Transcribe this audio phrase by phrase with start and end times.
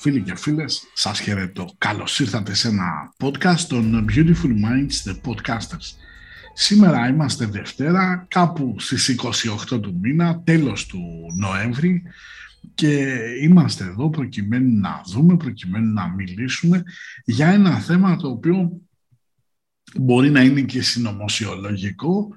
[0.00, 1.74] Φίλοι και φίλες, σας χαιρετώ.
[1.78, 5.96] Καλώς ήρθατε σε ένα podcast των Beautiful Minds, The Podcasters.
[6.54, 11.00] Σήμερα είμαστε Δευτέρα, κάπου στις 28 του μήνα, τέλος του
[11.36, 12.02] Νοέμβρη
[12.74, 16.82] και είμαστε εδώ προκειμένου να δούμε, προκειμένου να μιλήσουμε
[17.24, 18.80] για ένα θέμα το οποίο
[19.94, 22.28] μπορεί να είναι και συνωμοσιολογικό,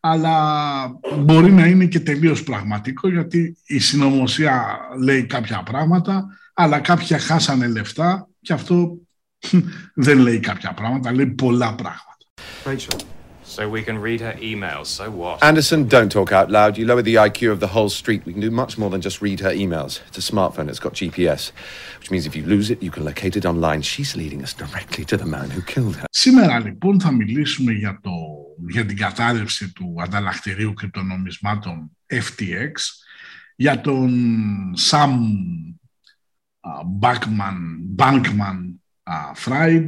[0.00, 7.18] αλλά μπορεί να είναι και τελείως πραγματικό, γιατί η συνωμοσία λέει κάποια πράγματα, αλλά κάποια
[7.18, 8.98] χάσανε λεφτά και αυτό
[9.94, 12.06] δεν λέει κάποια πράγματα, λέει πολλά πράγματα.
[12.64, 12.98] Rachel.
[13.56, 14.88] So we can read her emails.
[14.88, 15.42] So what?
[15.42, 16.76] Anderson, don't talk out loud.
[16.76, 18.20] You lower the IQ of the whole street.
[18.26, 20.00] We can do much more than just read her emails.
[20.08, 21.52] It's a smartphone, it's got GPS,
[21.98, 23.80] which means if you lose it, you can locate it online.
[23.82, 26.04] She's leading us directly to the man who killed her.
[26.10, 28.10] Σήμερα λοιπόν θα μιλήσουμε για, το,
[28.68, 32.72] για την κατάρρευση του ανταλλακτηρίου κρυπτονομισμάτων FTX,
[33.56, 34.10] για τον
[34.90, 35.10] Sam
[37.00, 37.56] Bankman,
[37.96, 38.58] Bankman
[39.44, 39.86] Fried.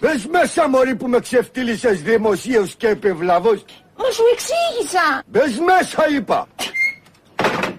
[0.00, 3.64] Μπες μέσα μωρή που με ξεφτύλισες δημοσίως και επιβλαβώς.
[3.96, 5.22] Μα σου εξήγησα.
[5.26, 6.48] Μπες μέσα είπα.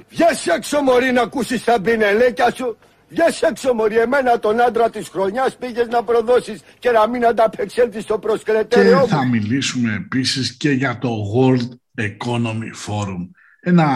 [0.10, 2.78] Βγες έξω μωρή να ακούσεις τα μπινελέκια σου.
[3.12, 8.04] Βγες έξω μωρή εμένα τον άντρα της χρονιάς πήγες να προδώσεις και να μην ανταπεξέλθεις
[8.04, 9.30] στο Και προσκρετέριό θα μου.
[9.30, 11.70] μιλήσουμε επίσης και για το World
[12.02, 13.30] Economy Forum.
[13.60, 13.88] Ένα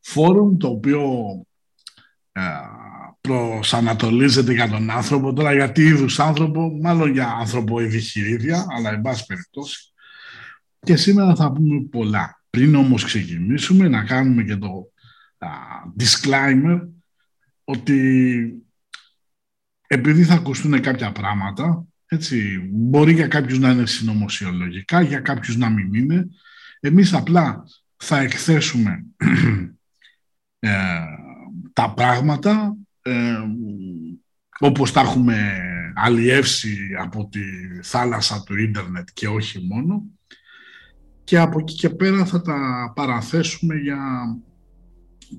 [0.00, 1.02] φόρουμ το οποίο
[2.32, 2.42] ε,
[3.20, 5.32] προσανατολίζεται για τον άνθρωπο.
[5.32, 9.92] Τώρα για τι είδους άνθρωπο, μάλλον για άνθρωπο επιχειρήδια, αλλά εν πάση περιπτώσει.
[10.80, 12.42] Και σήμερα θα πούμε πολλά.
[12.50, 14.92] Πριν όμως ξεκινήσουμε να κάνουμε και το
[15.38, 15.48] α,
[15.98, 16.80] disclaimer
[17.64, 18.48] ότι
[19.86, 25.70] επειδή θα ακουστούν κάποια πράγματα, έτσι, μπορεί για κάποιους να είναι συνωμοσιολογικά, για κάποιους να
[25.70, 26.26] μην είναι.
[26.80, 27.64] Εμείς απλά
[27.96, 29.04] θα εκθέσουμε
[30.58, 31.00] ε,
[31.72, 33.38] τα πράγματα ε,
[34.58, 35.62] όπως τα έχουμε
[35.94, 37.42] αλλιεύσει από τη
[37.82, 40.02] θάλασσα του ίντερνετ και όχι μόνο
[41.24, 43.98] και από εκεί και πέρα θα τα παραθέσουμε για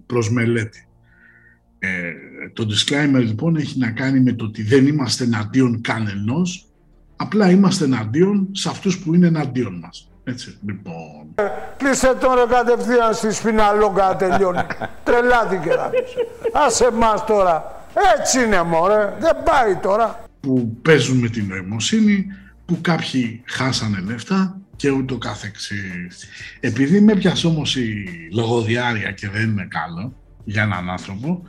[0.05, 0.84] προσμελέτη.
[1.79, 2.11] Ε,
[2.53, 6.65] το disclaimer λοιπόν έχει να κάνει με το ότι δεν είμαστε εναντίον κανενός,
[7.15, 10.09] απλά είμαστε εναντίον σε αυτούς που είναι εναντίον μας.
[10.23, 11.35] Έτσι, λοιπόν.
[11.77, 14.61] Κλείσε τώρα κατευθείαν στη σπιναλόγκα τελειώνει.
[15.05, 16.13] Τρελάθηκε να πεις.
[16.53, 17.85] Άσε μας τώρα.
[18.19, 19.13] Έτσι είναι μωρέ.
[19.19, 20.23] Δεν πάει τώρα.
[20.39, 22.25] που παίζουν με την νοημοσύνη,
[22.65, 26.27] που κάποιοι χάσανε λεφτά και ούτω καθεξής.
[26.59, 30.13] Επειδή με πιασε όμως η λογοδιάρεια και δεν είναι καλό
[30.43, 31.43] για έναν άνθρωπο,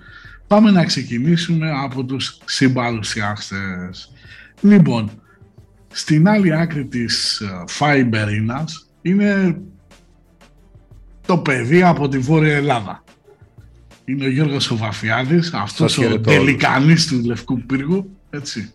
[0.47, 4.13] πάμε να ξεκινήσουμε από τους συμπαρουσιάστες.
[4.61, 5.11] Λοιπόν,
[5.93, 9.61] στην άλλη άκρη της ε, Φάιμπερίνας είναι
[11.27, 13.05] το παιδί από τη Βόρεια Ελλάδα.
[14.05, 16.45] Είναι ο Γιώργος ο Βαφιάδης, αυτός Σας ο χαιρετώ όλους.
[16.45, 18.73] τελικανής του Λευκού Πύργου, έτσι.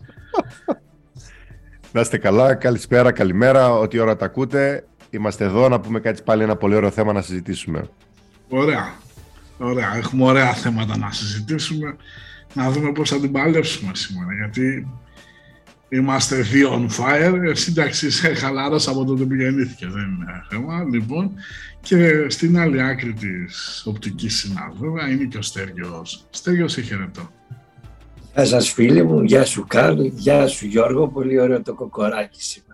[1.92, 4.86] Να είστε καλά, καλησπέρα, καλημέρα, ό,τι ώρα τα ακούτε.
[5.10, 7.88] Είμαστε εδώ να πούμε κάτι πάλι ένα πολύ ωραίο θέμα να συζητήσουμε.
[8.48, 8.94] Ωραία.
[9.62, 9.96] Ωραία.
[9.96, 11.96] Έχουμε ωραία θέματα να συζητήσουμε.
[12.54, 14.34] Να δούμε πώς θα την παλέψουμε σήμερα.
[14.34, 14.86] Γιατί
[15.88, 17.42] είμαστε δύο on fire.
[17.50, 19.86] Εσύ εντάξει είσαι χαλάρος από τότε που γεννήθηκε.
[19.86, 20.86] Δεν είναι θέμα.
[20.92, 21.32] Λοιπόν,
[21.80, 26.26] και στην άλλη άκρη της οπτικής συνάδου βέβαια, είναι και ο Στέργιος.
[26.30, 27.30] Στέργιος, σε χαιρετώ.
[28.34, 32.71] Γεια σας φίλοι μου, γεια σου Κάρλ, γεια σου Γιώργο, πολύ ωραίο το κοκοράκι σήμερα.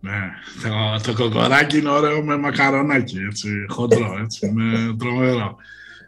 [0.00, 0.30] Ναι,
[0.62, 5.56] το, το κοκοράκι είναι ωραίο με μακαρονάκι, έτσι, χοντρό, έτσι, με τρομερό.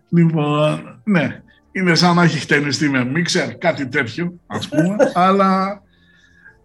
[0.08, 1.43] Λοιπόν, ναι,
[1.73, 4.96] είναι σαν να έχει χτενιστεί με μίξερ, κάτι τέτοιο, ας πούμε,
[5.26, 5.82] αλλά,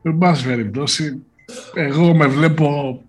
[0.02, 1.24] εν πάση περιπτώσει,
[1.74, 3.02] εγώ με βλέπω,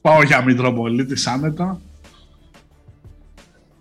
[0.00, 1.80] πάω για Μητροπολίτης άνετα.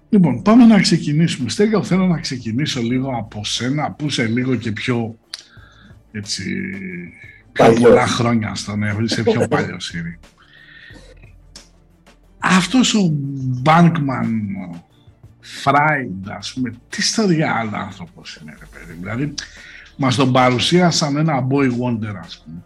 [0.09, 1.49] Λοιπόν, πάμε να ξεκινήσουμε.
[1.49, 5.15] Στέγιο, θέλω να ξεκινήσω λίγο από σένα, που είσαι λίγο και πιο,
[6.11, 6.43] έτσι,
[7.55, 7.81] πιο Παλιός.
[7.81, 10.19] πολλά χρόνια στον Εύρη, είσαι πιο παλιό Σύρι.
[12.39, 13.13] Αυτός ο
[13.63, 14.29] Bankman
[15.63, 18.93] Fried, ας πούμε, τι στο διάλογο άνθρωπος είναι, ρε παιδί.
[18.93, 18.99] μου.
[18.99, 19.33] Δηλαδή,
[19.97, 22.63] μας τον παρουσίασαν ένα boy wonder, ας πούμε.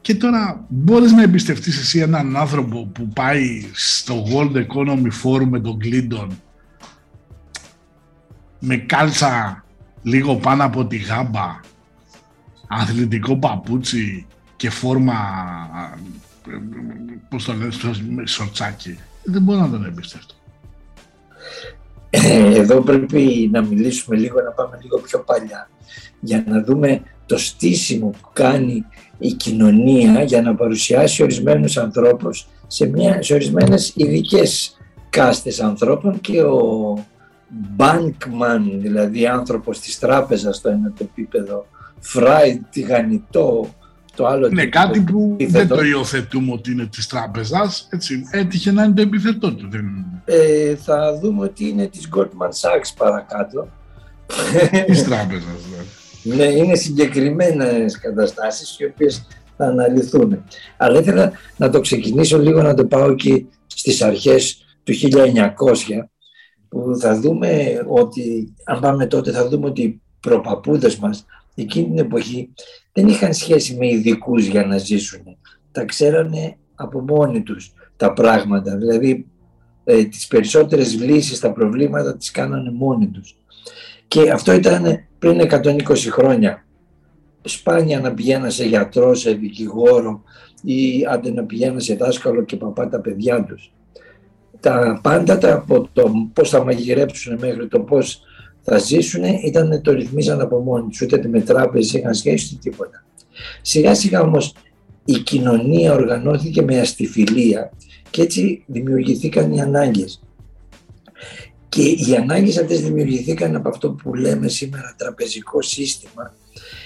[0.00, 5.60] Και τώρα μπορείς να εμπιστευτείς εσύ έναν άνθρωπο που πάει στο World Economy Forum με
[5.60, 6.26] τον Clinton
[8.58, 9.64] με κάλτσα
[10.02, 11.60] λίγο πάνω από τη γάμπα,
[12.80, 14.26] αθλητικό παπούτσι
[14.56, 15.14] και φόρμα,
[16.48, 16.56] ε,
[17.28, 18.98] πώς το λένε, στο- με σορτσάκι.
[19.24, 20.34] Δεν μπορώ να τον εμπιστευτώ.
[22.10, 25.70] Ε, Εδώ πρέπει να μιλήσουμε λίγο, να πάμε λίγο πιο παλιά
[26.20, 28.84] για να δούμε το στήσιμο που κάνει
[29.18, 34.76] η κοινωνία για να παρουσιάσει ορισμένους ανθρώπους σε, μια, σε ορισμένες ειδικές
[35.10, 36.58] κάστες ανθρώπων και ο
[37.76, 41.66] bankman, δηλαδή άνθρωπος της τράπεζας στο ένα το επίπεδο,
[42.02, 43.74] Φράιντ, τηγανιτό,
[44.16, 45.74] το άλλο Ναι, το κάτι που δεν επίθετο.
[45.74, 49.68] το υιοθετούμε ότι είναι της τράπεζας, έτσι, έτυχε να είναι το επιθετό του.
[49.70, 49.84] Δεν...
[50.24, 53.68] Ε, θα δούμε ότι είναι της Goldman Sachs παρακάτω.
[54.86, 55.88] της τράπεζας, δηλαδή.
[56.22, 59.26] Ναι, είναι συγκεκριμένες καταστάσεις οι οποίες
[59.56, 60.44] θα αναλυθούν.
[60.76, 66.08] Αλλά ήθελα να το ξεκινήσω λίγο να το πάω εκεί στις αρχές του 1900
[66.68, 71.98] που θα δούμε ότι, αν πάμε τότε θα δούμε ότι οι προπαπούδες μας εκείνη την
[71.98, 72.52] εποχή
[72.92, 75.22] δεν είχαν σχέση με ειδικούς για να ζήσουν.
[75.72, 78.76] Τα ξέρανε από μόνοι τους τα πράγματα.
[78.76, 79.26] Δηλαδή
[79.84, 83.36] ε, τις περισσότερες λύσεις στα προβλήματα τις κάνανε μόνοι τους.
[84.08, 86.64] Και αυτό ήταν πριν 120 χρόνια.
[87.44, 90.22] Σπάνια να πηγαίνα σε γιατρό, σε δικηγόρο
[90.62, 93.72] ή άντε να πηγαίνα σε δάσκαλο και παπά τα παιδιά τους.
[94.60, 98.22] Τα πάντα τα, από το πώς θα μαγειρέψουν μέχρι το πώς
[98.62, 101.00] θα ζήσουν ήταν το ρυθμίζαν από μόνοι τους.
[101.00, 103.04] Ούτε με τράπεζες είχαν σχέση ούτε τίποτα.
[103.62, 104.54] Σιγά σιγά όμως
[105.04, 107.72] η κοινωνία οργανώθηκε με αστιφιλία
[108.10, 110.22] και έτσι δημιουργηθήκαν οι ανάγκες.
[111.68, 116.34] Και οι ανάγκες αυτές δημιουργηθήκαν από αυτό που λέμε σήμερα τραπεζικό σύστημα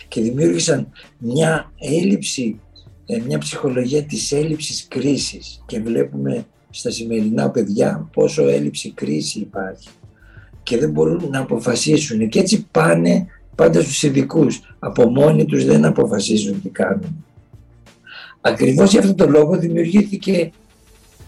[0.09, 0.89] και δημιούργησαν
[1.19, 2.61] μια έλλειψη,
[3.07, 9.89] ε, μια ψυχολογία της έλλειψης κρίσης και βλέπουμε στα σημερινά παιδιά πόσο έλλειψη κρίση υπάρχει
[10.67, 14.77] και δεν μπορούν να αποφασίσουν και έτσι πάνε πάντα στους ειδικούς.
[14.79, 17.25] Από μόνοι τους δεν αποφασίζουν τι κάνουν.
[18.41, 20.51] Ακριβώς για αυτόν τον λόγο δημιουργήθηκε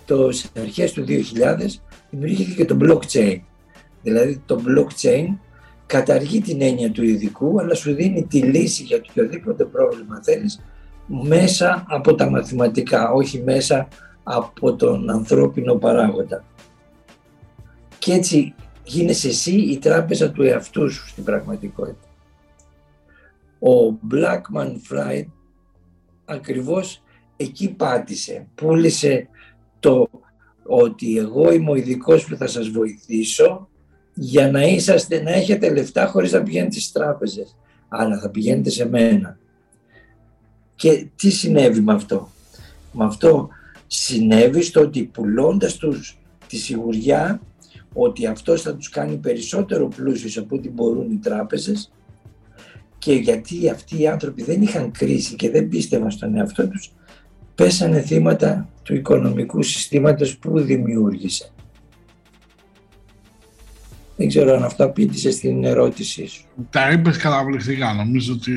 [0.04, 1.12] το, στις αρχές του 2000
[2.10, 3.38] δημιουργήθηκε το blockchain.
[4.02, 5.26] Δηλαδή το blockchain
[5.86, 10.60] καταργεί την έννοια του ειδικού αλλά σου δίνει τη λύση για οποιοδήποτε πρόβλημα θέλεις
[11.06, 13.88] μέσα από τα μαθηματικά, όχι μέσα
[14.22, 16.44] από τον ανθρώπινο παράγοντα.
[17.98, 18.54] Και έτσι
[18.88, 22.08] γίνεσαι εσύ η τράπεζα του εαυτού σου στην πραγματικότητα.
[23.58, 25.26] Ο Blackman Fried
[26.24, 27.02] ακριβώς
[27.36, 29.28] εκεί πάτησε, πούλησε
[29.80, 30.08] το
[30.62, 33.68] ότι εγώ είμαι ο ειδικός που θα σας βοηθήσω
[34.14, 37.56] για να, είσαστε, να έχετε λεφτά χωρίς να πηγαίνετε στις τράπεζες,
[37.88, 39.38] αλλά θα πηγαίνετε σε μένα.
[40.74, 42.28] Και τι συνέβη με αυτό;
[42.92, 43.48] Με αυτό
[43.86, 47.40] συνέβη στο ότι πουλώντας τους τη σιγουριά
[48.00, 51.92] ότι αυτός θα τους κάνει περισσότερο πλούσιους από ό,τι μπορούν οι τράπεζες
[52.98, 56.92] και γιατί αυτοί οι άνθρωποι δεν είχαν κρίση και δεν πίστευαν στον εαυτό τους
[57.54, 61.50] πέσανε θύματα του οικονομικού συστήματος που δημιούργησε.
[64.16, 66.44] Δεν ξέρω αν αυτό απήντησε στην ερώτησή σου.
[66.70, 68.52] Τα είπες καταπληκτικά, νομίζω ότι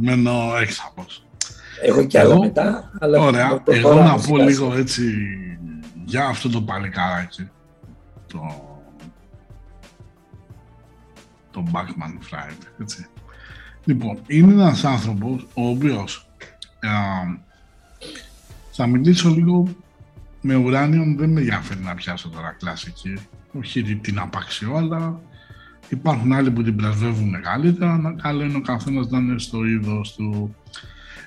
[0.00, 0.32] μένω
[0.62, 1.26] έξαπος.
[1.82, 4.80] Έχω και άλλα Εγώ- μετά, αλλά Ωραία, το εγώ προχωράμε να πω σιγά λίγο σιγά.
[4.80, 5.02] έτσι
[6.04, 7.48] για αυτό το παλικάράκι,
[8.26, 8.40] το,
[11.50, 13.06] το Backman Fried, έτσι.
[13.84, 16.28] Λοιπόν, είναι ένας άνθρωπος ο οποίος
[16.80, 16.90] α,
[18.70, 19.68] θα μιλήσω λίγο
[20.40, 23.18] με ουράνιον, δεν με ενδιαφέρει να πιάσω τώρα κλασική,
[23.52, 25.20] όχι την απαξιώ, αλλά
[25.88, 30.14] υπάρχουν άλλοι που την πρεσβεύουν καλύτερα, να καλό είναι ο καθένας να είναι στο είδος
[30.14, 30.54] του.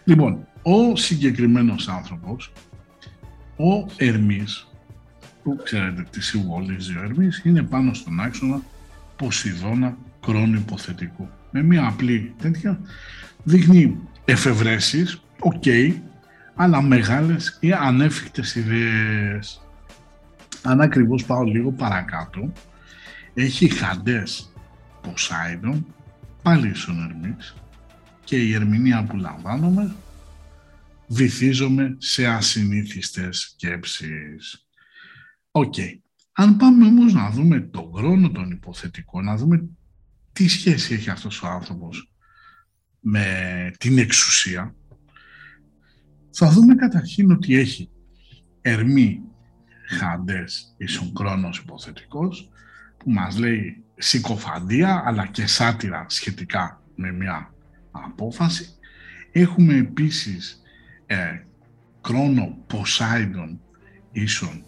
[0.03, 2.51] Λοιπόν, ο συγκεκριμένος άνθρωπος,
[3.57, 4.67] ο Ερμής,
[5.55, 8.61] που ξέρετε τι συμβολίζει ο Ερμής, είναι πάνω στον άξονα
[9.15, 11.29] Ποσειδώνα Κρόνου υποθετικού.
[11.51, 12.79] Με μια απλή τέτοια
[13.43, 15.63] δείχνει εφευρέσεις, οκ,
[16.55, 19.61] αλλά μεγάλες ή ανέφικτες ιδέες.
[20.61, 22.53] Αν ακριβώς πάω λίγο παρακάτω,
[23.33, 24.53] έχει Hades
[25.01, 25.85] Poseidon,
[26.41, 27.55] πάλι στον Ερμής,
[28.23, 29.95] και η ερμηνεία που λαμβάνουμε
[31.07, 34.68] βυθίζομαι σε ασυνήθιστες σκέψεις.
[35.51, 35.73] Οκ.
[36.31, 39.69] Αν πάμε όμως να δούμε τον Κρόνο των υποθετικών, να δούμε
[40.31, 42.11] τι σχέση έχει αυτός ο άνθρωπος
[42.99, 44.75] με την εξουσία,
[46.31, 47.89] θα δούμε καταρχήν ότι έχει
[48.61, 49.21] ερμή
[49.87, 52.49] χαντές ίσον χρόνος υποθετικός,
[52.97, 57.53] που μας λέει συκοφαντία αλλά και σάτυρα σχετικά με μια
[57.91, 58.65] απόφαση.
[59.31, 60.61] Έχουμε επίσης
[61.05, 61.43] ε,
[62.01, 63.61] κρόνο Ποσάιντον
[64.11, 64.63] ίσον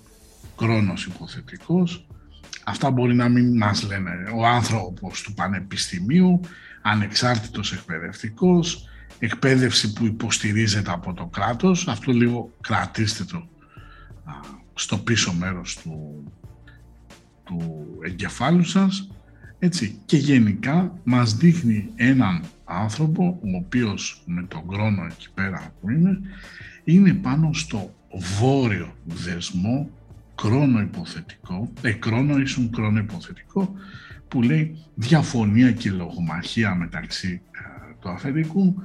[0.62, 2.06] κρόνος υποθετικός.
[2.63, 6.39] Αυτά μπορεί να μην μας λένε ο άνθρωπος του πανεπιστημίου,
[6.82, 8.86] ανεξάρτητος εκπαιδευτικός,
[9.20, 11.88] εκπαίδευση που υποστηρίζεται από το κράτος.
[11.88, 14.34] Αυτό λίγο κρατήστε το α,
[14.74, 16.24] στο πίσω μέρος του,
[17.44, 19.10] του εγκεφάλου σας.
[19.60, 20.00] Έτσι.
[20.06, 26.20] Και γενικά μας δείχνει έναν άνθρωπο ο οποίος με τον χρόνο εκεί πέρα που είναι
[26.84, 27.94] είναι πάνω στο
[28.39, 29.89] βόρειο δεσμό
[30.41, 33.75] κρόνο υποθετικό, ε, κρόνο ίσον κρόνο υποθετικό,
[34.27, 38.75] που λέει διαφωνία και λογομαχία μεταξύ ε, του αφεντικού,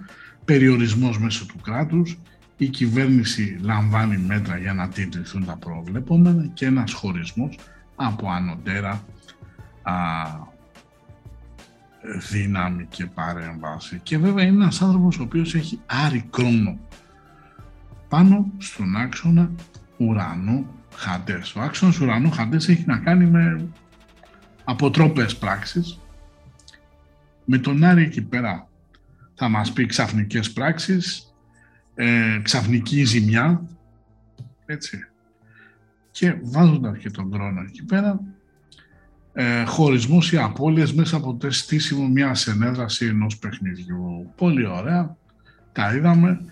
[0.45, 2.19] περιορισμός μέσω του κράτους,
[2.57, 7.59] η κυβέρνηση λαμβάνει μέτρα για να τίτληθούν τα προβλεπόμενα και ένας χωρισμός
[7.97, 9.05] από ανωτέρα
[9.83, 9.95] α,
[12.31, 14.01] δύναμη και παρέμβαση.
[14.03, 16.79] Και βέβαια είναι ένας άνθρωπος ο οποίος έχει άρρη κρόνο
[18.09, 19.51] πάνω στον άξονα
[19.97, 21.55] ουρανού Χαντές.
[21.55, 23.69] Ο άξονας ουρανού Χαντές έχει να κάνει με
[24.65, 26.01] αποτρόπες πράξεις.
[27.45, 28.69] Με τον Άρη εκεί πέρα
[29.35, 31.35] θα μας πει ξαφνικές πράξεις,
[31.95, 33.63] ε, ξαφνική ζημιά,
[34.67, 35.09] έτσι.
[36.11, 38.21] Και βάζοντας και τον χρόνο εκεί πέρα,
[39.33, 44.33] ε, χωρισμός ή απώλειες μέσα από το στήσιμο μια ενέδραση ενός παιχνιδιού.
[44.37, 45.17] Πολύ ωραία,
[45.73, 46.45] τα είδαμε.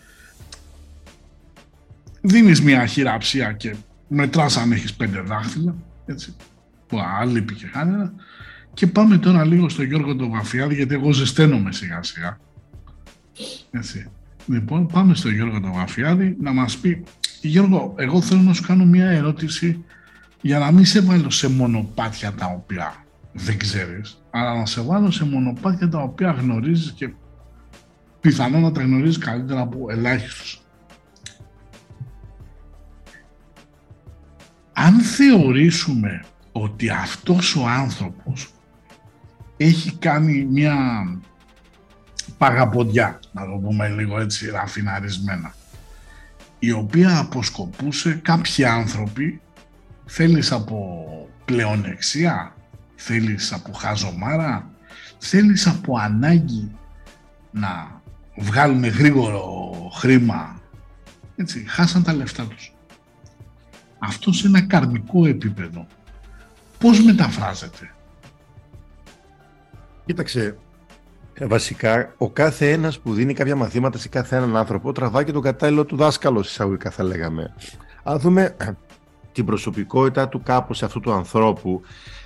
[2.20, 3.76] Δίνεις μια χειραψία και
[4.14, 5.75] μετράς αν έχεις πέντε δάχτυλα,
[6.06, 6.37] έτσι,
[6.87, 8.12] που άλλη και χάνερα.
[8.75, 12.38] Και πάμε τώρα λίγο στο Γιώργο τον Βαφιάδη, γιατί εγώ ζεσταίνομαι σιγά σιγά.
[13.71, 14.11] Έτσι.
[14.47, 17.04] Λοιπόν, πάμε στο Γιώργο τον Βαφιάδη να μας πει
[17.40, 19.85] Γιώργο, εγώ θέλω να σου κάνω μια ερώτηση
[20.40, 25.11] για να μην σε βάλω σε μονοπάτια τα οποία δεν ξέρεις, αλλά να σε βάλω
[25.11, 27.12] σε μονοπάτια τα οποία γνωρίζεις και
[28.21, 30.63] πιθανόν να τα γνωρίζεις καλύτερα από ελάχιστους.
[34.75, 38.52] Αν θεωρήσουμε ότι αυτός ο άνθρωπος
[39.57, 40.76] έχει κάνει μια
[42.38, 45.54] παγαποντιά, να το πούμε λίγο έτσι ραφιναρισμένα,
[46.59, 49.40] η οποία αποσκοπούσε κάποιοι άνθρωποι
[50.04, 51.07] θέλεις από
[51.45, 52.54] πλεονεξία,
[52.95, 54.71] θέλεις από χαζομάρα,
[55.19, 56.76] θέλεις από ανάγκη
[57.50, 58.02] να
[58.37, 60.61] βγάλουν γρήγορο χρήμα.
[61.37, 62.74] Έτσι, χάσαν τα λεφτά τους.
[64.06, 65.87] Αυτό σε ένα καρμικό επίπεδο
[66.78, 67.94] πώς μεταφράζεται;
[70.06, 70.56] Κοίταξε,
[71.34, 75.32] ε, βασικά ο κάθε ένας που δίνει κάποια μαθήματα σε κάθε έναν άνθρωπο τραβάει και
[75.32, 77.54] τον κατάλληλο του δάσκαλο εισαγωγικά θα λέγαμε.
[78.02, 78.56] Αν δούμε
[79.32, 81.82] την προσωπικότητα του κάπου σε αυτού του ανθρώπου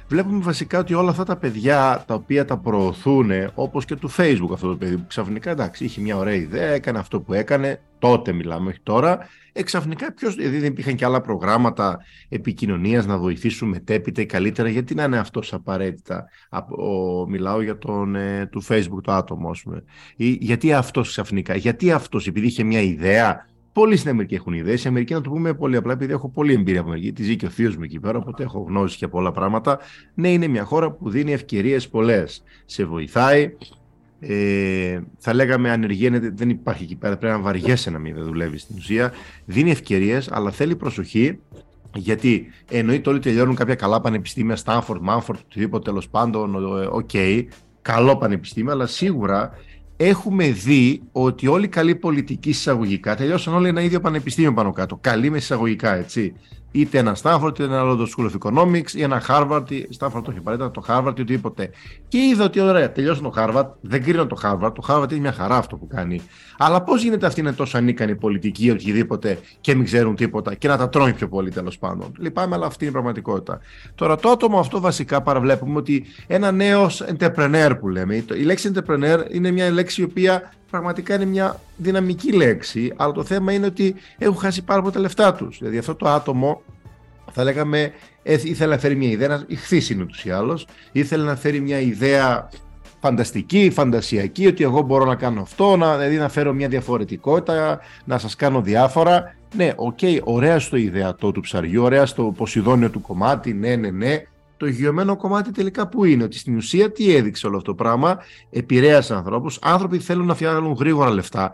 [0.08, 4.52] βλέπουμε βασικά ότι όλα αυτά τα παιδιά τα οποία τα προωθούν, όπως και του Facebook
[4.52, 8.32] αυτό το παιδί που ξαφνικά εντάξει, είχε μια ωραία ιδέα, έκανε αυτό που έκανε, τότε
[8.32, 9.18] μιλάμε, όχι τώρα,
[9.52, 11.98] εξαφνικά ποιος, δηλαδή δεν υπήρχαν και άλλα προγράμματα
[12.28, 16.24] επικοινωνίας να βοηθήσουν μετέπειτα ή καλύτερα, γιατί να είναι αυτός απαραίτητα,
[16.78, 19.84] ο, μιλάω για τον ε, του Facebook το άτομο, πούμε.
[20.16, 23.46] Ή, γιατί αυτός ξαφνικά, γιατί αυτός επειδή είχε μια ιδέα,
[23.78, 24.78] Πολλοί στην Αμερική έχουν ιδέες.
[24.78, 27.36] Στην Αμερική, να το πούμε πολύ απλά, επειδή έχω πολλή εμπειρία από Αμερική, τη ζει
[27.36, 29.78] και ο θείος μου εκεί πέρα, οπότε έχω γνώση για πολλά πράγματα.
[30.14, 32.42] Ναι, είναι μια χώρα που δίνει ευκαιρίες πολλές.
[32.64, 33.56] Σε βοηθάει.
[34.20, 37.16] Ε, θα λέγαμε ανεργία δεν υπάρχει εκεί πέρα.
[37.16, 39.12] Πρέπει να βαριέσαι να μην δουλεύεις στην ουσία.
[39.44, 41.38] Δίνει ευκαιρίες, αλλά θέλει προσοχή
[41.94, 46.54] γιατί εννοείται όλοι τελειώνουν κάποια καλά πανεπιστήμια, Στάνφορντ, Μάνφορντ, οτιδήποτε τέλος πάντων,
[46.90, 47.44] OK, okay,
[47.82, 49.50] καλό πανεπιστήμιο, αλλά σίγουρα
[50.00, 54.96] έχουμε δει ότι όλοι οι καλοί πολιτικοί εισαγωγικά τελειώσαν όλοι ένα ίδιο πανεπιστήμιο πάνω κάτω.
[54.96, 56.34] Καλοί με εισαγωγικά, έτσι.
[56.70, 59.64] Είτε ένα Stanford, είτε ένα άλλο School of Economics, ή ένα Harvard,
[59.98, 61.70] Stanford το έχει παρέτητα, το Harvard ή οτιδήποτε.
[62.08, 65.32] Και είδα ότι ωραία, τελειώσαν το Harvard, δεν κρίνω το Harvard, το Harvard είναι μια
[65.32, 66.20] χαρά αυτό που κάνει.
[66.58, 70.68] Αλλά πώς γίνεται αυτοί είναι τόσο ανίκανοι πολιτικοί ή οτιδήποτε και μην ξέρουν τίποτα και
[70.68, 72.12] να τα τρώνε πιο πολύ τέλος πάντων.
[72.18, 73.60] Λυπάμαι, αλλά αυτή είναι η πραγματικότητα.
[73.94, 79.18] Τώρα το άτομο αυτό βασικά παραβλέπουμε ότι ένα νέος entrepreneur που λέμε, η λέξη entrepreneur
[79.30, 83.94] είναι μια λέξη η οποία πραγματικά είναι μια δυναμική λέξη, αλλά το θέμα είναι ότι
[84.18, 85.58] έχουν χάσει πάρα πολλά τα λεφτά τους.
[85.58, 86.62] Δηλαδή αυτό το άτομο
[87.32, 91.60] θα λέγαμε ήθελε να φέρει μια ιδέα, ιχθύς είναι ούτως ή άλλως, ήθελε να φέρει
[91.60, 92.48] μια ιδέα
[93.00, 98.18] φανταστική, φαντασιακή, ότι εγώ μπορώ να κάνω αυτό, να, δηλαδή να φέρω μια διαφορετικότητα, να
[98.18, 99.36] σας κάνω διάφορα.
[99.56, 103.90] Ναι, OK, okay, ωραία στο ιδεατό του ψαριού, ωραία στο ποσειδόνιο του κομμάτι, ναι, ναι,
[103.90, 104.22] ναι.
[104.58, 108.18] Το γειωμένο κομμάτι τελικά που είναι, ότι στην ουσία τι έδειξε όλο αυτό το πράγμα,
[108.50, 111.52] επηρέασε ανθρώπους, άνθρωποι θέλουν να φτιάχνουν γρήγορα λεφτά.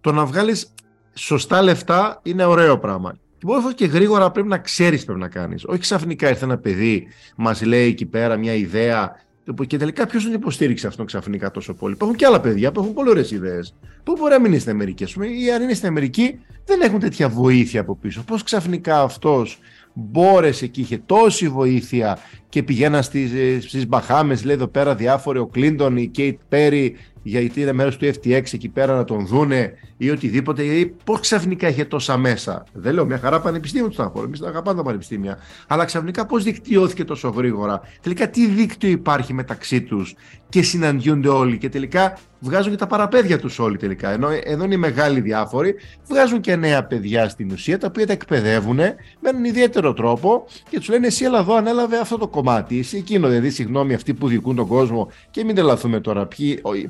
[0.00, 0.74] Το να βγάλεις
[1.14, 3.12] σωστά λεφτά είναι ωραίο πράγμα.
[3.38, 5.64] Και μπορεί και γρήγορα πρέπει να ξέρεις τι πρέπει να κάνεις.
[5.64, 9.24] Όχι ξαφνικά ήρθε ένα παιδί, μας λέει εκεί πέρα μια ιδέα
[9.66, 11.94] και τελικά ποιος τον υποστήριξε αυτόν ξαφνικά τόσο πολύ.
[11.94, 13.74] Υπάρχουν και άλλα παιδιά που έχουν πολύ ωραίες ιδέες.
[14.04, 16.80] Πού μπορεί να μην είναι στην Αμερική, ας πούμε, ή αν είναι στην Αμερική, δεν
[16.80, 18.22] έχουν τέτοια βοήθεια από πίσω.
[18.22, 19.58] Πώς ξαφνικά αυτός
[19.92, 23.30] μπόρεσε και είχε τόση βοήθεια και πηγαίνα στις,
[23.68, 28.06] στις Μπαχάμες, λέει εδώ πέρα διάφοροι, ο Κλίντον, η Κέιτ Πέρι, γιατί είναι μέρος του
[28.06, 30.62] FTX εκεί πέρα να τον δούνε ή οτιδήποτε.
[30.62, 32.64] Ή πώς ξαφνικά είχε τόσα μέσα.
[32.72, 34.26] Δεν λέω μια χαρά πανεπιστήμιο του Στάνφορντ.
[34.26, 35.38] Εμείς τα αγαπάμε τα πανεπιστήμια.
[35.66, 37.80] Αλλά ξαφνικά πώς δικτυώθηκε τόσο γρήγορα.
[38.02, 40.14] Τελικά τι δίκτυο υπάρχει μεταξύ τους
[40.48, 41.58] και συναντιούνται όλοι.
[41.58, 44.10] Και τελικά βγάζουν και τα παραπέδια τους όλοι τελικά.
[44.10, 45.74] Ενώ εδώ είναι οι μεγάλοι διάφοροι,
[46.08, 50.78] βγάζουν και νέα παιδιά στην ουσία τα οποία τα εκπαιδεύουν με έναν ιδιαίτερο τρόπο και
[50.78, 52.78] τους λένε: Εσύ, έλα εδώ, ανέλαβε αυτό το κομμάτι.
[52.78, 56.28] Εσύ εκείνο, δηλαδή, συγγνώμη, αυτοί που διοικούν τον κόσμο και μην τρελαθούμε τώρα.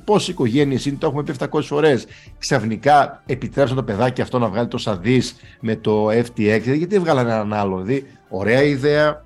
[0.05, 2.07] Πόσες οικογένειες είναι, το έχουμε πει 700 φορές.
[2.39, 5.23] Ξαφνικά επιτρέψαν το παιδάκι αυτό να βγάλει τόσα δις
[5.61, 6.61] με το FTX.
[6.63, 7.81] Γιατί βγάλανε έναν άλλο.
[7.81, 9.23] Δηλαδή, ωραία ιδέα,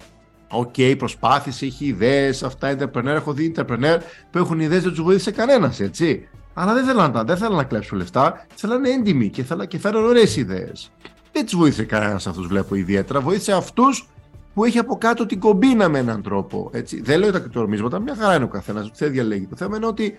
[0.53, 3.07] OK, okay, προσπάθησε, είχε ιδέες, αυτά entrepreneur.
[3.07, 3.99] Έχω δει entrepreneur
[4.31, 6.29] που έχουν ιδέες, δεν τους βοήθησε κανένας, έτσι.
[6.55, 10.37] Αλλά δεν θέλαν, δεν θέλαν να κλέψουν λεφτά, θέλανε έντιμοι και, θέλαν, και φέραν ωραίες
[10.37, 10.91] ιδέες.
[11.33, 13.21] Δεν τους βοήθησε κανένας αυτούς, βλέπω ιδιαίτερα.
[13.21, 14.09] Βοήθησε αυτούς
[14.54, 16.71] που έχει από κάτω την κομπίνα με έναν τρόπο.
[16.73, 17.00] Έτσι.
[17.00, 19.47] Δεν λέω τα κρυπτονομίσματα, μια χαρά είναι ο καθένας, δεν διαλέγει.
[19.47, 20.14] Το θέμα είναι ότι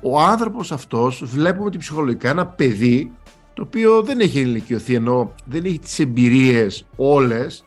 [0.00, 3.12] ο άνθρωπος αυτός, βλέπουμε ότι ψυχολογικά ένα παιδί
[3.54, 7.64] το οποίο δεν έχει ηλικιωθεί ενώ δεν έχει τις εμπειρίες όλες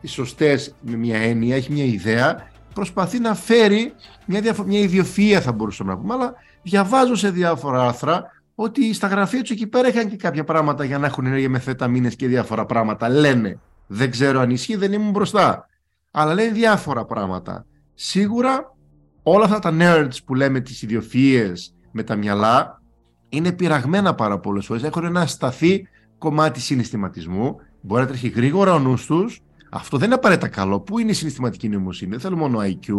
[0.00, 3.92] οι σωστές με μια έννοια, έχει μια ιδέα, προσπαθεί να φέρει
[4.26, 9.06] μια, διαφο- μια ιδιοφυΐα θα μπορούσαμε να πούμε, αλλά διαβάζω σε διάφορα άρθρα ότι στα
[9.06, 12.26] γραφεία του εκεί πέρα είχαν και κάποια πράγματα για να έχουν ενέργεια με θεταμίνες και
[12.26, 13.08] διάφορα πράγματα.
[13.08, 15.68] Λένε, δεν ξέρω αν ισχύει, δεν ήμουν μπροστά.
[16.10, 17.66] Αλλά λένε διάφορα πράγματα.
[17.94, 18.76] Σίγουρα
[19.22, 21.56] όλα αυτά τα nerds που λέμε τις ιδιοφυΐες
[21.90, 22.82] με τα μυαλά
[23.28, 24.82] είναι πειραγμένα πάρα πολλές φορές.
[24.82, 27.56] Έχουν ένα σταθή κομμάτι συναισθηματισμού.
[27.80, 29.42] Μπορεί να τρέχει γρήγορα ο νους τους
[29.76, 30.80] αυτό δεν είναι απαραίτητα καλό.
[30.80, 32.92] Πού είναι η συναισθηματική νοημοσύνη, δεν θέλω μόνο IQ,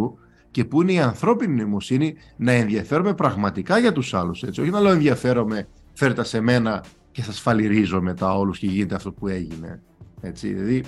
[0.52, 4.44] και πού είναι η ανθρώπινη νοημοσύνη; Να ενδιαφέρομαι πραγματικά για τους άλλους.
[4.44, 9.12] Όχι να λέω ενδιαφέρομαι, φέρτε σε μένα και σας φαλυρίζω μετά όλους και γίνεται αυτό
[9.12, 9.82] που έγινε.
[10.22, 10.84] Έτσι, δηλαδή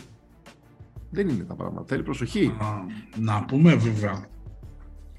[1.09, 1.85] δεν είναι τα πράγματα.
[1.87, 2.55] Θέλει προσοχή.
[2.59, 2.85] Να,
[3.33, 4.25] να πούμε βέβαια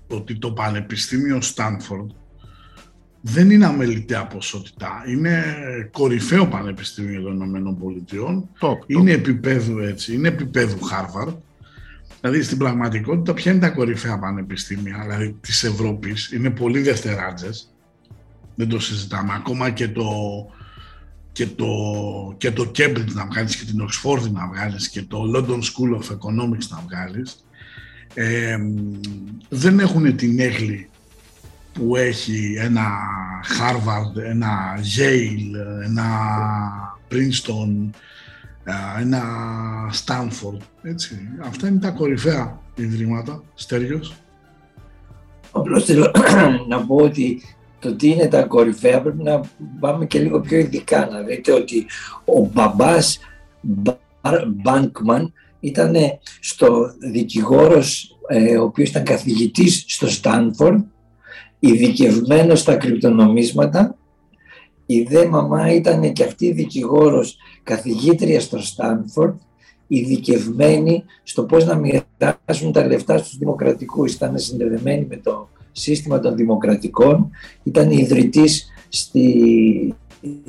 [0.09, 2.11] ότι το Πανεπιστήμιο Στάνφορντ
[3.21, 5.05] δεν είναι αμεληταία ποσότητα.
[5.09, 5.45] Είναι
[5.93, 8.49] κορυφαίο πανεπιστήμιο των Ηνωμένων Πολιτειών.
[8.87, 11.35] Είναι επίπεδου έτσι, είναι επίπεδου Harvard.
[12.21, 16.33] Δηλαδή στην πραγματικότητα ποια είναι τα κορυφαία πανεπιστήμια δηλαδή της Ευρώπης.
[16.33, 17.75] Είναι πολύ δευτεράτζες.
[18.55, 19.33] Δεν το συζητάμε.
[19.35, 20.05] Ακόμα και το,
[21.39, 21.67] και το,
[22.37, 26.13] και το Cambridge να βγάλεις και την Oxford να βγάλεις και το London School of
[26.13, 27.45] Economics να βγάλεις
[28.15, 28.57] ε,
[29.49, 30.89] δεν έχουν την έγκλη
[31.73, 32.89] που έχει ένα
[33.59, 36.05] Harvard, ένα Yale, ένα
[37.11, 37.91] Princeton,
[39.01, 39.23] ένα
[40.05, 41.19] Stanford, έτσι.
[41.41, 44.15] Αυτά είναι τα κορυφαία ιδρύματα, Στέργιος.
[45.51, 46.13] Απλώς θέλω
[46.69, 47.43] να πω ότι
[47.79, 49.41] το τι είναι τα κορυφαία πρέπει να
[49.81, 51.87] πάμε και λίγο πιο ειδικά, να δείτε ότι
[52.25, 53.19] ο μπαμπάς
[54.47, 55.95] Μπάνκμαν ήταν
[56.41, 60.85] στο δικηγόρος ε, ο οποίος ήταν καθηγητής στο Στάνφορντ
[61.59, 63.97] ειδικευμένος στα κρυπτονομίσματα.
[64.87, 69.35] Η δε μαμά ήταν και αυτή δικηγόρος καθηγήτρια στο Στάνφορντ,
[69.87, 74.13] ειδικευμένη στο πώς να μοιράσουν τα λεφτά στους δημοκρατικούς.
[74.13, 77.31] Ήταν συνδεδεμένη με το σύστημα των δημοκρατικών,
[77.63, 79.95] ήταν ιδρυτής στη,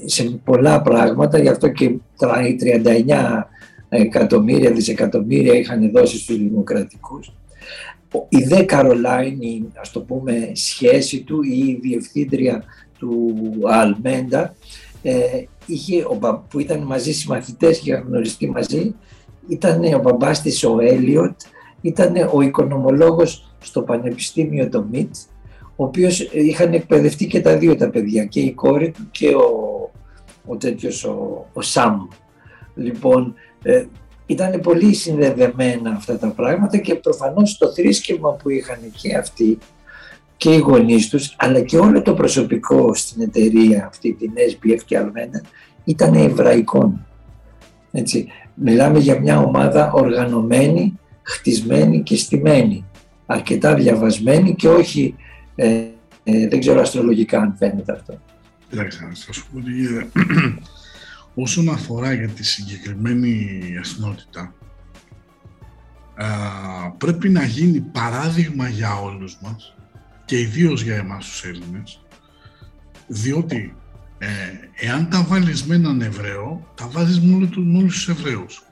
[0.05, 3.43] σε πολλά πράγματα, γι' αυτό και 39
[3.89, 7.33] εκατομμύρια, δισεκατομμύρια είχαν δώσει στους δημοκρατικούς.
[8.29, 12.63] Η δε Καρολάιν, ας το πούμε, σχέση του ή η διευθύντρια
[12.97, 14.55] του Αλμέντα,
[15.01, 18.95] ε, είχε, ο, που ήταν μαζί συμμαθητές και είχαν γνωριστεί μαζί,
[19.47, 21.41] ήταν ο μπαμπάς της ο Έλιοτ,
[21.81, 25.15] ήταν ο οικονομολόγος στο Πανεπιστήμιο το Μίτ,
[25.75, 29.91] ο οποίος είχαν εκπαιδευτεί και τα δύο τα παιδιά, και η κόρη του και ο,
[30.45, 32.07] ο τέτοιος ο, ο Σαμ.
[32.75, 33.85] Λοιπόν, ε,
[34.25, 39.57] ήταν πολύ συνδεδεμένα αυτά τα πράγματα και προφανώς το θρήσκευμα που είχαν και αυτοί
[40.37, 44.99] και οι γονείς τους, αλλά και όλο το προσωπικό στην εταιρεία αυτή, την SBF και
[45.01, 45.47] Almena,
[45.83, 47.05] ήταν εβραϊκών.
[47.91, 48.27] Έτσι.
[48.53, 52.85] Μιλάμε για μια ομάδα οργανωμένη, χτισμένη και στημένη.
[53.31, 55.15] Αρκετά διαβασμένη και όχι,
[55.55, 55.83] ε,
[56.23, 58.21] ε, δεν ξέρω αστρολογικά αν φαίνεται αυτό.
[58.69, 59.59] Κοιτάξτε, θα σου πω
[61.33, 64.53] Όσον αφορά για τη συγκεκριμένη εθνότητα,
[66.97, 69.75] πρέπει να γίνει παράδειγμα για όλους μας
[70.25, 72.01] και ιδίως για εμάς τους Έλληνες,
[73.07, 73.75] διότι
[74.17, 74.27] ε,
[74.75, 78.63] εάν τα βάλεις με έναν Εβραίο, τα βάζεις με όλους τους Εβραίους.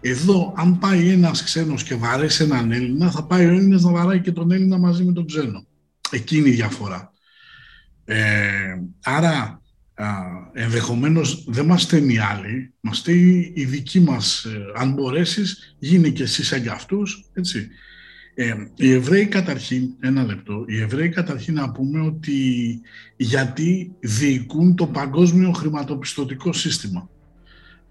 [0.00, 4.20] Εδώ, αν πάει ένας ξένος και βαρέσει έναν Έλληνα, θα πάει ο Έλληνας να βαράει
[4.20, 5.66] και τον Έλληνα μαζί με τον ξένο.
[6.10, 7.12] Εκείνη η διαφορά.
[8.04, 9.62] Ε, άρα,
[10.52, 16.12] ενδεχομένως δεν μας στέλνει οι άλλοι, μας στέλνει η δική μας, ε, αν μπορέσεις, γίνει
[16.12, 17.68] και εσύ σαν κι αυτούς, έτσι.
[18.34, 22.80] Ε, οι Εβραίοι καταρχήν, ένα λεπτό, οι Εβραίοι καταρχήν να πούμε ότι
[23.16, 27.10] γιατί διοικούν το παγκόσμιο χρηματοπιστωτικό σύστημα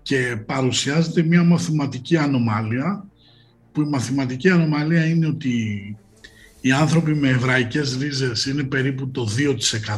[0.08, 3.08] και παρουσιάζεται μια μαθηματική ανομάλεια
[3.72, 5.52] που η μαθηματική ανομαλία είναι ότι
[6.62, 9.28] οι άνθρωποι με εβραϊκές ρίζες είναι περίπου το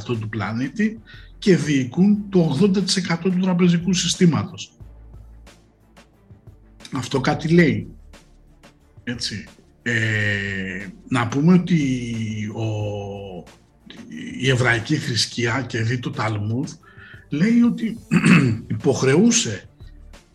[0.09, 0.99] 2% του πλανήτη
[1.39, 4.71] και διοικούν το 80% του τραπεζικού συστήματος.
[6.93, 7.87] Αυτό κάτι λέει.
[9.03, 9.47] Έτσι.
[9.81, 11.81] Ε, να πούμε ότι
[12.55, 12.67] ο,
[14.39, 16.71] η εβραϊκή θρησκεία και δει το Ταλμούδ
[17.29, 17.97] λέει ότι
[18.77, 19.68] υποχρεούσε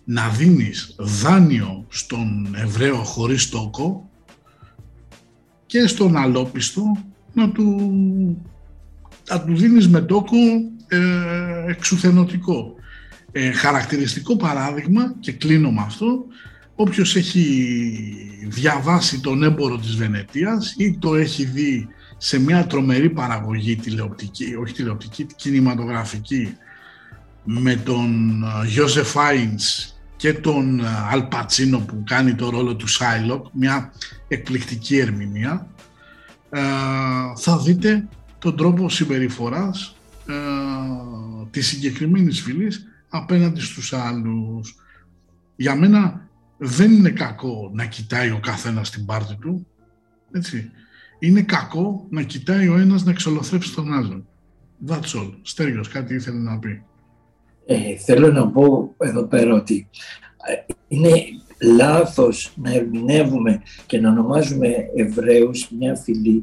[0.04, 4.10] να δίνεις δάνειο στον Εβραίο χωρίς τόκο
[5.66, 6.96] και στον αλόπιστο
[7.32, 7.66] να του,
[9.28, 10.36] να του δίνεις με τόκο
[10.88, 12.74] ε, εξουθενωτικό.
[13.32, 16.24] Ε, χαρακτηριστικό παράδειγμα και κλείνω με αυτό
[16.74, 17.66] όποιος έχει
[18.48, 24.74] διαβάσει τον έμπορο της Βενετίας ή το έχει δει σε μια τρομερή παραγωγή τηλεοπτική, όχι
[24.74, 26.56] τηλεοπτική, κινηματογραφική
[27.44, 29.93] με τον Γιώσεφ Άινς
[30.24, 33.92] και τον Αλπατσίνο που κάνει το ρόλο του Σάιλοκ, μια
[34.28, 35.66] εκπληκτική ερμηνεία,
[36.50, 36.60] ε,
[37.37, 38.08] θα δείτε
[38.38, 40.34] τον τρόπο συμπεριφοράς ε,
[41.50, 44.76] της συγκεκριμένης φυλής απέναντι στους άλλους.
[45.56, 49.66] Για μένα δεν είναι κακό να κοιτάει ο καθένας την πάρτη του,
[50.32, 50.70] έτσι.
[51.18, 54.26] Είναι κακό να κοιτάει ο ένας να εξολοθρέψει τον άλλον.
[54.87, 55.32] That's all.
[55.42, 56.82] Στέργιος, κάτι ήθελε να πει.
[57.66, 59.88] Ε, θέλω να πω εδώ πέρα ότι
[60.46, 61.11] ε, είναι
[61.77, 66.42] λάθος να ερμηνεύουμε και να ονομάζουμε Εβραίους μια φυλή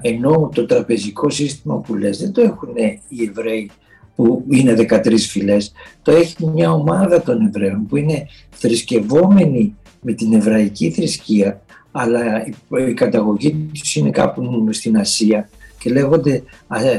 [0.00, 2.74] ενώ το τραπεζικό σύστημα που λες δεν το έχουν
[3.08, 3.70] οι Εβραίοι
[4.14, 5.72] που είναι 13 φυλές,
[6.02, 11.60] το έχει μια ομάδα των Εβραίων που είναι θρησκευόμενοι με την εβραϊκή θρησκεία
[11.92, 12.46] αλλά
[12.88, 15.48] η καταγωγή τους είναι κάπου στην Ασία
[15.78, 16.42] και λέγονται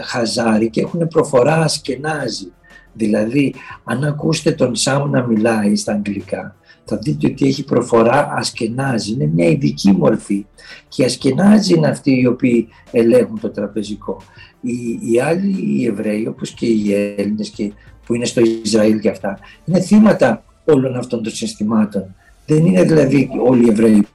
[0.03, 2.51] Χαζάρι και έχουν προφορά Ασκενάζη.
[2.99, 9.11] Δηλαδή, αν ακούσετε τον Σάμ να μιλάει στα αγγλικά, θα δείτε ότι έχει προφορά ασκενάζει.
[9.13, 10.45] Είναι μια ειδική μορφή.
[10.87, 14.21] Και ασκενάζει είναι αυτοί οι οποίοι ελέγχουν το τραπεζικό.
[14.61, 17.71] Οι, οι άλλοι οι Εβραίοι, όπως και οι Έλληνες και,
[18.05, 22.15] που είναι στο Ισραήλ και αυτά, είναι θύματα όλων αυτών των συστημάτων.
[22.45, 24.07] Δεν είναι δηλαδή όλοι οι Εβραίοι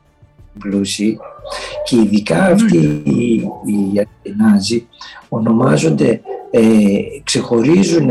[0.59, 1.19] πλούσιοι
[1.85, 4.07] και ειδικά αυτοί οι, οι
[5.29, 6.21] ονομάζονται,
[6.51, 6.63] ε,
[7.23, 8.11] ξεχωρίζουν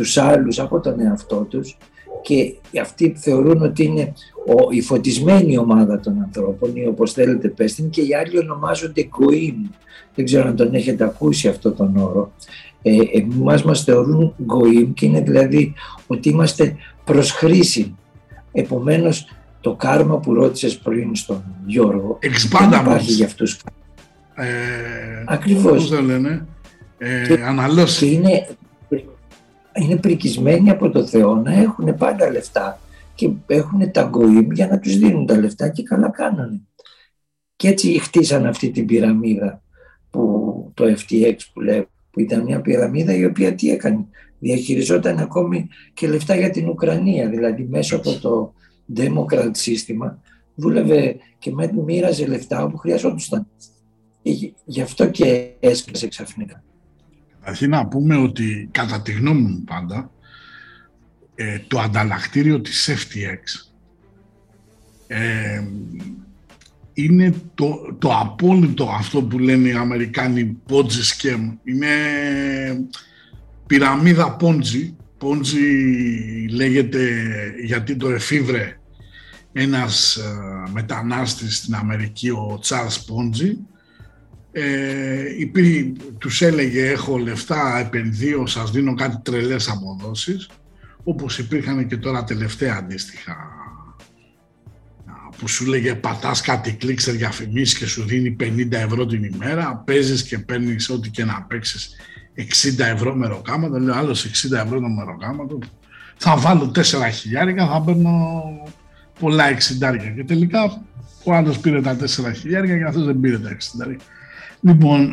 [0.00, 1.76] τους άλλους από τον εαυτό τους
[2.22, 4.12] και αυτοί θεωρούν ότι είναι
[4.46, 9.54] ο, η φωτισμένη ομάδα των ανθρώπων ή όπως θέλετε πέστε και οι άλλοι ονομάζονται γκοήμ.
[10.14, 12.32] Δεν ξέρω αν τον έχετε ακούσει αυτό τον όρο.
[12.82, 15.74] Ε, εμάς μας θεωρούν γκοήμ και είναι δηλαδή
[16.06, 17.94] ότι είμαστε προς χρήση.
[18.52, 19.28] Επομένως
[19.60, 22.18] το κάρμα που ρώτησες πριν στον Γιώργο
[22.50, 23.60] δεν υπάρχει για αυτούς.
[24.34, 24.44] Ε,
[25.26, 25.88] Ακριβώς.
[25.88, 26.46] Πώς λένε;
[26.98, 28.46] Ε, και, είναι
[29.74, 32.80] είναι πρικισμένοι από το Θεό να έχουν πάντα λεφτά
[33.14, 36.68] και έχουν τα γκοήμ για να τους δίνουν τα λεφτά και καλά κάνουν.
[37.56, 39.62] Και έτσι χτίσαν αυτή την πυραμίδα
[40.10, 44.06] που το FTX που λέει που ήταν μια πυραμίδα η οποία τι έκανε.
[44.38, 48.52] Διαχειριζόταν ακόμη και λεφτά για την Ουκρανία, δηλαδή μέσω από το
[48.96, 50.22] Democrat σύστημα
[50.54, 51.52] δούλευε και
[51.84, 53.46] μοίραζε λεφτά όπου χρειαζόταν.
[54.64, 56.64] Γι' αυτό και έσκασε ξαφνικά.
[57.40, 60.10] Αρχή να πούμε ότι κατά τη γνώμη μου πάντα
[61.34, 63.70] ε, το ανταλλακτήριο της FTX
[65.06, 65.62] ε,
[66.92, 71.56] είναι το, το απόλυτο αυτό που λένε οι Αμερικάνοι Ponzi Scam.
[71.64, 71.88] Είναι
[73.66, 74.94] πυραμίδα Ponzi.
[75.20, 75.56] Ponzi
[76.50, 77.08] λέγεται
[77.64, 78.80] γιατί το εφήβρε
[79.52, 80.22] ένας ε,
[80.72, 83.52] μετανάστης στην Αμερική, ο Charles Ponzi,
[84.52, 90.48] ε, υπήρχε, τους έλεγε έχω λεφτά, επενδύω, σας δίνω κάτι τρελές αποδόσεις
[91.04, 93.36] όπως υπήρχαν και τώρα τελευταία αντίστοιχα.
[95.38, 99.82] Που σου λέγε πατάς κάτι κλίξερ για διαφημίσεις και σου δίνει 50 ευρώ την ημέρα,
[99.86, 101.96] παίζεις και παίρνεις ό,τι και να παίξεις
[102.36, 105.58] 60 ευρώ μεροκάματο, λέω άλλος 60 ευρώ το μεροκάματο,
[106.16, 106.82] θα βάλω 4
[107.12, 108.42] χιλιάρικα, θα παίρνω
[109.18, 110.82] πολλά 60 και τελικά
[111.24, 113.96] ο άλλος πήρε τα 4 χιλιάρικα και αυτός δεν πήρε τα 60
[114.60, 115.10] Λοιπόν,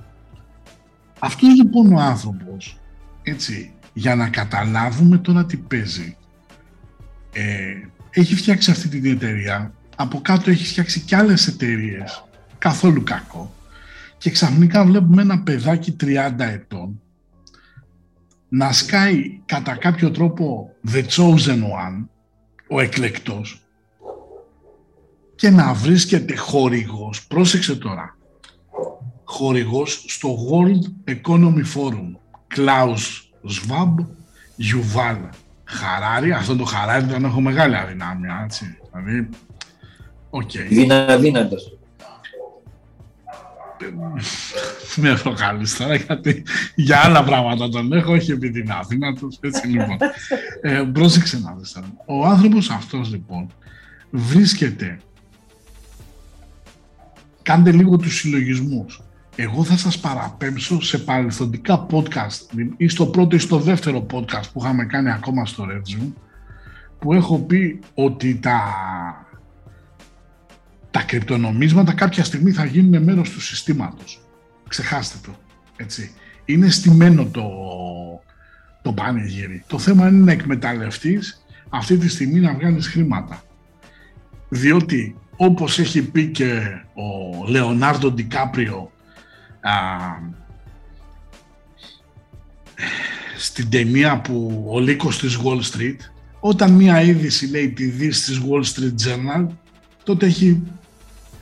[1.18, 2.78] αυτός λοιπόν ο άνθρωπος,
[3.22, 6.16] έτσι, για να καταλάβουμε τώρα τι παίζει,
[7.32, 7.74] ε,
[8.10, 12.24] έχει φτιάξει αυτή την εταιρεία, από κάτω έχει φτιάξει και άλλες εταιρείες,
[12.58, 13.54] καθόλου κακό,
[14.18, 17.00] και ξαφνικά βλέπουμε ένα παιδάκι 30 ετών
[18.48, 22.06] να σκάει κατά κάποιο τρόπο the chosen one,
[22.68, 23.62] ο εκλεκτός,
[25.34, 28.18] και να βρίσκεται χορηγός, πρόσεξε τώρα,
[29.30, 32.10] χορηγός στο World Economy Forum.
[32.56, 33.04] Klaus
[33.54, 33.94] Schwab,
[34.58, 35.18] Yuval
[35.64, 38.78] Χαράρι, αυτόν τον Χαράρι δεν έχω μεγάλη αδυναμία, έτσι.
[38.92, 39.28] Δηλαδή,
[40.30, 40.50] OK.
[40.50, 40.66] Okay.
[40.68, 41.78] Δυναδύνατος.
[44.96, 46.42] Με προκαλείς τώρα γιατί
[46.74, 49.96] για άλλα πράγματα τον έχω, όχι επειδή είναι αδύνατος, έτσι λοιπόν.
[50.60, 51.86] Ε, πρόσεξε να δεις τώρα.
[52.06, 53.46] Ο άνθρωπος αυτός λοιπόν
[54.10, 54.98] βρίσκεται,
[57.42, 59.00] κάντε λίγο τους συλλογισμούς,
[59.42, 64.60] εγώ θα σας παραπέμψω σε παρελθοντικά podcast ή στο πρώτο ή στο δεύτερο podcast που
[64.62, 66.12] είχαμε κάνει ακόμα στο Redzone
[66.98, 68.60] που έχω πει ότι τα,
[70.90, 74.20] τα κρυπτονομίσματα κάποια στιγμή θα γίνουν μέρος του συστήματος.
[74.68, 75.36] Ξεχάστε το.
[75.76, 76.10] Έτσι.
[76.44, 77.50] Είναι στημένο το,
[78.82, 79.64] το πανηγύρι.
[79.66, 83.42] Το θέμα είναι να εκμεταλλευτείς αυτή τη στιγμή να βγάλεις χρήματα.
[84.48, 86.60] Διότι όπως έχει πει και
[86.94, 88.90] ο Λεωνάρντο Ντικάπριο
[93.36, 95.96] στην ταινία που ο λύκος της Wall Street
[96.40, 99.46] όταν μία είδηση λέει τη δύση της Wall Street Journal
[100.04, 100.62] τότε έχει,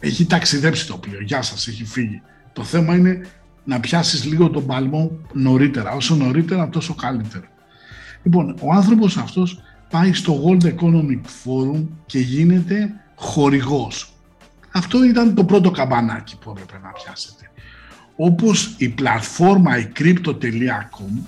[0.00, 1.22] έχει ταξιδέψει το πλοίο.
[1.22, 2.22] Γεια σας, έχει φύγει.
[2.52, 3.26] Το θέμα είναι
[3.64, 5.92] να πιάσεις λίγο τον παλμό νωρίτερα.
[5.92, 7.46] Όσο νωρίτερα τόσο καλύτερο.
[8.22, 14.12] Λοιπόν, ο άνθρωπος αυτός πάει στο World Economic Forum και γίνεται χορηγός.
[14.72, 17.38] Αυτό ήταν το πρώτο καμπανάκι που έπρεπε να πιάσετε
[18.20, 21.22] όπως η πλατφόρμα η Crypto.com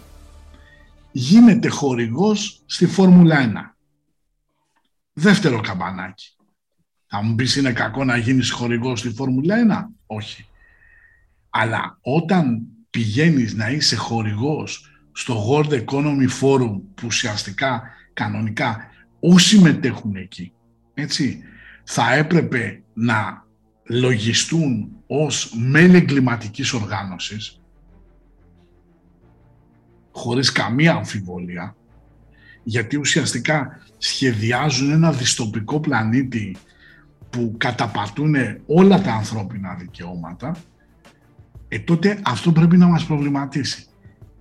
[1.13, 3.77] γίνεται χορηγός στη Φόρμουλα 1.
[5.13, 6.37] Δεύτερο καμπανάκι.
[7.07, 10.17] Θα μου πεις είναι κακό να γίνεις χορηγός στη Φόρμουλα 1.
[10.17, 10.47] Όχι.
[11.51, 20.17] Αλλά όταν πηγαίνεις να είσαι χορηγός στο World Economy Forum που ουσιαστικά κανονικά όσοι μετέχουν
[20.17, 20.53] εκεί
[21.01, 21.43] έτσι,
[21.85, 23.47] θα έπρεπε να
[23.91, 27.61] λογιστούν ως μέλη εγκληματικής οργάνωσης
[30.13, 31.77] χωρίς καμία αμφιβολία
[32.63, 36.57] γιατί ουσιαστικά σχεδιάζουν ένα διστοπικό πλανήτη
[37.31, 38.35] που καταπατούν
[38.67, 40.57] όλα τα ανθρώπινα δικαιώματα
[41.69, 43.87] ε, τότε αυτό πρέπει να μας προβληματίσει.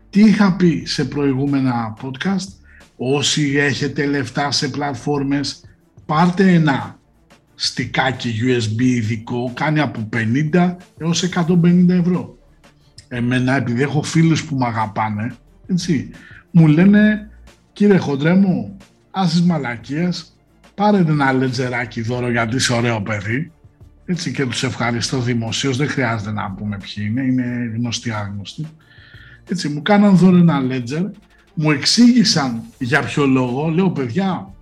[0.09, 2.47] Τι είχα πει σε προηγούμενα podcast,
[2.97, 5.63] όσοι έχετε λεφτά σε πλατφόρμες,
[6.05, 6.98] πάρτε ένα
[7.61, 10.09] στικάκι USB ειδικό κάνει από
[10.53, 11.29] 50 έως
[11.63, 12.37] 150 ευρώ.
[13.07, 15.35] Εμένα επειδή έχω φίλους που με αγαπάνε,
[15.67, 16.09] έτσι,
[16.51, 17.29] μου λένε
[17.73, 18.77] κύριε χοντρέ μου,
[19.11, 20.33] άσεις μαλακίες,
[20.75, 23.51] πάρε ένα λετζεράκι δώρο γιατί είσαι ωραίο παιδί,
[24.05, 28.67] έτσι και τους ευχαριστώ δημοσίως, δεν χρειάζεται να πούμε ποιοι είναι, είναι γνωστοί άγνωστοι.
[29.49, 31.03] Έτσι, μου κάναν δώρο ένα λέτζερ,
[31.53, 34.53] μου εξήγησαν για ποιο λόγο, λέω παιδιά,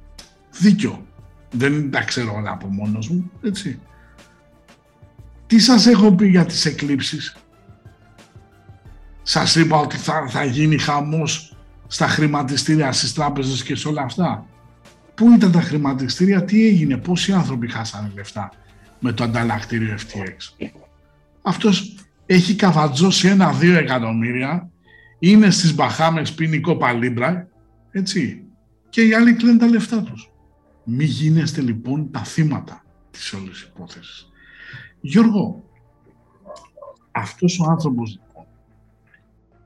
[0.59, 1.06] δίκιο,
[1.51, 3.79] δεν τα ξέρω όλα από μόνος μου, έτσι.
[5.47, 7.37] Τι σας έχω πει για τις εκλήψεις;
[9.23, 11.57] Σας είπα ότι θα, θα γίνει χαμός
[11.87, 14.45] στα χρηματιστήρια, στις τράπεζες και σε όλα αυτά.
[15.15, 18.51] Πού ήταν τα χρηματιστήρια, τι έγινε, πόσοι άνθρωποι χάσανε λεφτά
[18.99, 20.67] με το ανταλλακτήριο FTX.
[21.41, 24.69] Αυτός έχει καβατζώσει ένα-δύο εκατομμύρια,
[25.19, 27.47] είναι στις Μπαχάμες πίνει παλίμπρα,
[27.91, 28.43] έτσι,
[28.89, 30.31] και οι άλλοι κλαίνουν τα λεφτά τους.
[30.89, 34.29] Μη γίνεστε λοιπόν τα θύματα της όλης υπόθεσης.
[35.01, 35.63] Γιώργο,
[37.11, 38.45] αυτός ο άνθρωπος λοιπόν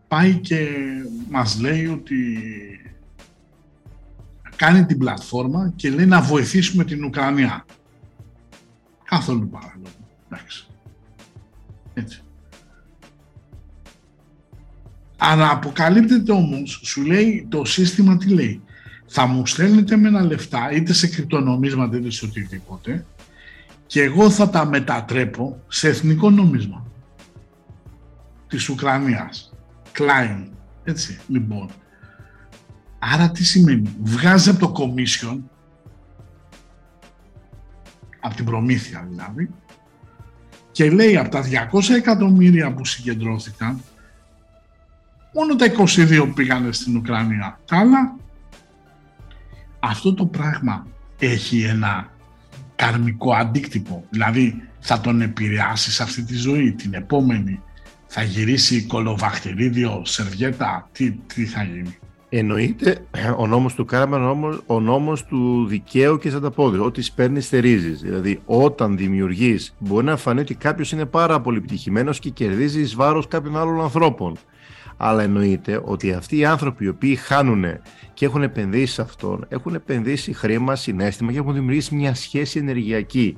[0.07, 0.67] πάει και
[1.29, 2.37] μας λέει ότι
[4.55, 7.65] κάνει την πλατφόρμα και λέει να βοηθήσουμε την Ουκρανία.
[9.03, 9.87] Καθόλου παράλογο.
[10.25, 10.67] Εντάξει.
[11.93, 12.21] Έτσι.
[15.17, 18.61] Αλλά αποκαλύπτεται όμως, σου λέει το σύστημα τι λέει
[19.13, 23.05] θα μου στέλνετε με ένα λεφτά είτε σε κρυπτονομίσματα είτε σε οτιδήποτε
[23.85, 26.85] και εγώ θα τα μετατρέπω σε εθνικό νόμισμα
[28.47, 29.53] της Ουκρανίας.
[29.97, 30.47] Klein.
[30.83, 31.69] Έτσι, λοιπόν.
[32.99, 35.37] Άρα τι σημαίνει; Βγάζει από το commission,
[38.19, 39.49] από την προμήθεια δηλαδή,
[40.71, 43.81] και λέει από τα 200 εκατομμύρια που συγκεντρώθηκαν,
[45.33, 47.59] μόνο τα 22 πήγανε στην Ουκρανία.
[47.65, 48.19] Τα άλλα
[49.83, 50.87] αυτό το πράγμα
[51.19, 52.09] έχει ένα
[52.75, 54.03] καρμικό αντίκτυπο.
[54.09, 57.61] Δηλαδή θα τον επηρεάσεις σε αυτή τη ζωή, την επόμενη.
[58.07, 61.97] Θα γυρίσει κολοβαχτερίδιο, σερβιέτα, τι, τι θα γίνει.
[62.29, 63.05] Εννοείται
[63.37, 66.83] ο νόμος του κάρμα, ο νόμος, ο νόμος του δικαίου και ανταπόδειου.
[66.83, 67.89] Ό,τι σπέρνεις στερίζει.
[67.89, 72.95] Δηλαδή, όταν δημιουργείς, μπορεί να φανεί ότι κάποιος είναι πάρα πολύ επιτυχημένος και κερδίζει εις
[72.95, 74.37] βάρος κάποιων άλλων ανθρώπων.
[75.03, 77.65] Αλλά εννοείται ότι αυτοί οι άνθρωποι οι οποίοι χάνουν
[78.13, 83.37] και έχουν επενδύσει σε αυτόν, έχουν επενδύσει χρήμα, συνέστημα και έχουν δημιουργήσει μια σχέση ενεργειακή.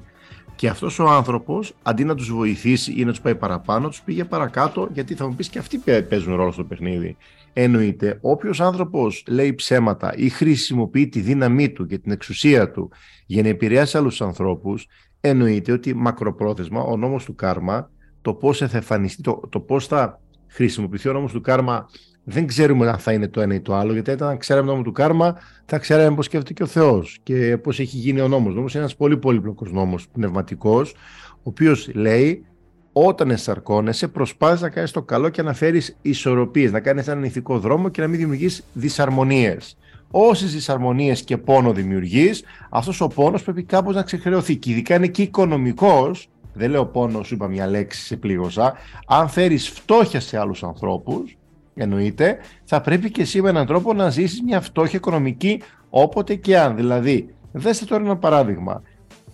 [0.55, 4.23] Και αυτός ο άνθρωπος, αντί να τους βοηθήσει ή να τους πάει παραπάνω, τους πήγε
[4.23, 5.77] παρακάτω, γιατί θα μου πεις και αυτοί
[6.09, 7.17] παίζουν ρόλο στο παιχνίδι.
[7.53, 12.91] Εννοείται, όποιος άνθρωπος λέει ψέματα ή χρησιμοποιεί τη δύναμή του και την εξουσία του
[13.25, 14.87] για να επηρεάσει άλλους ανθρώπους,
[15.21, 20.21] εννοείται ότι μακροπρόθεσμα ο νόμος του κάρμα, το πώς θα εμφανιστεί, το, το πώς θα
[20.53, 21.89] χρησιμοποιηθεί ο νόμος του κάρμα
[22.23, 24.87] δεν ξέρουμε αν θα είναι το ένα ή το άλλο, γιατί όταν ξέραμε τον νόμο
[24.87, 28.51] του κάρμα, θα ξέραμε πώς σκέφτεται και ο Θεός και πώς έχει γίνει ο νόμος.
[28.51, 30.91] Ο νόμος είναι ένας πολύ πολύπλοκος νόμος πνευματικός,
[31.31, 32.45] ο οποίος λέει
[32.93, 37.59] όταν εσαρκώνεσαι, προσπάθεις να κάνεις το καλό και να φέρεις ισορροπίες, να κάνεις έναν ηθικό
[37.59, 39.77] δρόμο και να μην δημιουργείς δυσαρμονίες.
[40.11, 44.55] Όσες δυσαρμονίες και πόνο δημιουργείς, αυτός ο πόνος πρέπει κάπως να ξεχρεωθεί.
[44.55, 48.73] Και ειδικά είναι και οικονομικός, δεν λέω πόνο, σου είπα μια λέξη, σε πλήγωσα.
[49.07, 51.37] Αν φέρεις φτώχεια σε άλλους ανθρώπους,
[51.75, 56.59] εννοείται, θα πρέπει και εσύ με έναν τρόπο να ζήσεις μια φτώχεια οικονομική όποτε και
[56.59, 56.75] αν.
[56.75, 58.81] Δηλαδή, δέστε τώρα ένα παράδειγμα.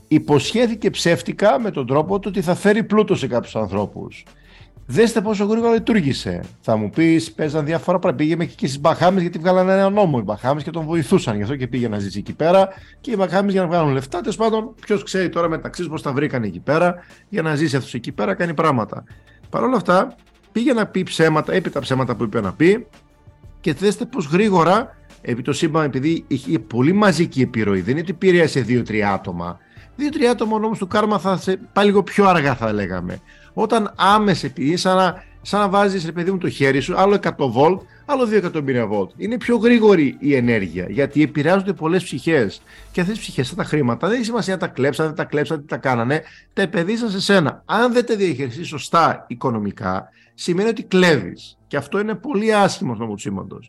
[0.08, 4.24] Υποσχέθηκε ψεύτικα με τον τρόπο του ότι θα φέρει πλούτο σε κάποιους ανθρώπους.
[4.92, 6.42] Δέστε πόσο γρήγορα λειτουργήσε.
[6.62, 8.24] Θα μου πεις: Παίζαν διάφορα πράγματα.
[8.24, 10.18] Πήγε και στις Μπαχάμες γιατί βγάλανε ένα νόμο.
[10.20, 11.36] Οι Μπαχάμες και τον βοηθούσαν.
[11.36, 12.68] Γι' αυτό και πήγε να ζήσει εκεί πέρα.
[13.02, 14.20] Και οι Μπαχάμες για να βγάλουν λεφτά.
[14.20, 16.96] Τέλος πάντων, ποιος ξέρει τώρα μεταξύ πώς τα βρήκαν εκεί πέρα
[17.30, 19.04] για να ζήσει αυτός εκεί πέρα, κάνει πράγματα.
[19.50, 20.16] Παρ' όλα αυτά,
[20.52, 22.88] πήγε να πει ψέματα, έπειτα τα ψέματα που είπε να πει
[23.60, 28.14] και δέστε πως γρήγορα, επί το σύμπαν επειδή είχε πολύ μαζική επιρροή, δεν είναι ότι
[28.14, 29.58] πήρε σε δύο-τρία άτομα.
[29.96, 33.22] Δύο-τρία άτομα όμως του κάρμα θα σε πάει λίγο πιο αργά θα λέγαμε.
[33.62, 37.20] Όταν άμεσα επειδή σαν να, σαν να βάζεις ρε παιδί μου το χέρι σου, άλλο
[37.24, 39.10] 100 βολτ, άλλο 2 εκατομμύρια βολτ.
[39.18, 42.62] Είναι πιο γρήγορη η ενέργεια γιατί επηρεάζονται πολλές ψυχές.
[42.92, 45.24] Και αυτές τις ψυχές, αυτά τα χρήματα δεν έχει σημασία να τα κλέψατε, δεν τα
[45.24, 47.62] κλέψατε, τι τα κάνανε, τα επενδύσαν σε σένα.
[47.66, 51.58] Αν δεν τα διαχειριστείς σωστά οικονομικά, σημαίνει ότι κλέβεις.
[51.68, 53.60] Και αυτό είναι πολύ άσχημο νόμο του σύμπαντος.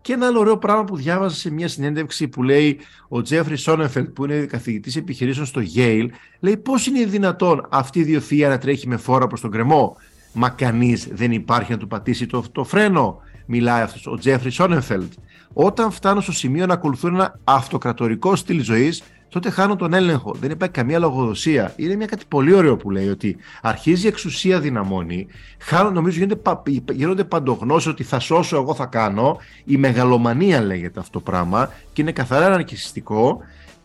[0.00, 4.08] Και ένα άλλο ωραίο πράγμα που διάβαζα σε μια συνέντευξη που λέει ο Τζέφρι Sonnenfeld,
[4.08, 6.08] που είναι καθηγητής επιχειρήσεων στο Yale,
[6.40, 9.96] λέει πώς είναι δυνατόν αυτή η ιδιοφυΐα να τρέχει με φόρα προς τον γκρεμό;
[10.32, 13.20] Μα κανείς δεν υπάρχει να του πατήσει το, το φρένο.
[13.46, 15.12] Μιλάει αυτός ο Τζέφρι Sonnenfeld.
[15.52, 20.34] Όταν φτάνω στο σημείο να ακολουθούν ένα αυτοκρατορικό στυλ ζωής, τότε χάνω τον έλεγχο.
[20.40, 21.72] Δεν υπάρχει καμία λογοδοσία.
[21.76, 25.26] Είναι μια κάτι πολύ ωραίο που λέει ότι αρχίζει η εξουσία δυναμώνει.
[25.58, 29.38] Χάνω, νομίζω γίνονται, γίνονται παντογνώσεις ότι θα σώσω, εγώ θα κάνω.
[29.64, 33.40] Η μεγαλομανία λέγεται αυτό το πράγμα και είναι καθαρά αναρκιστικό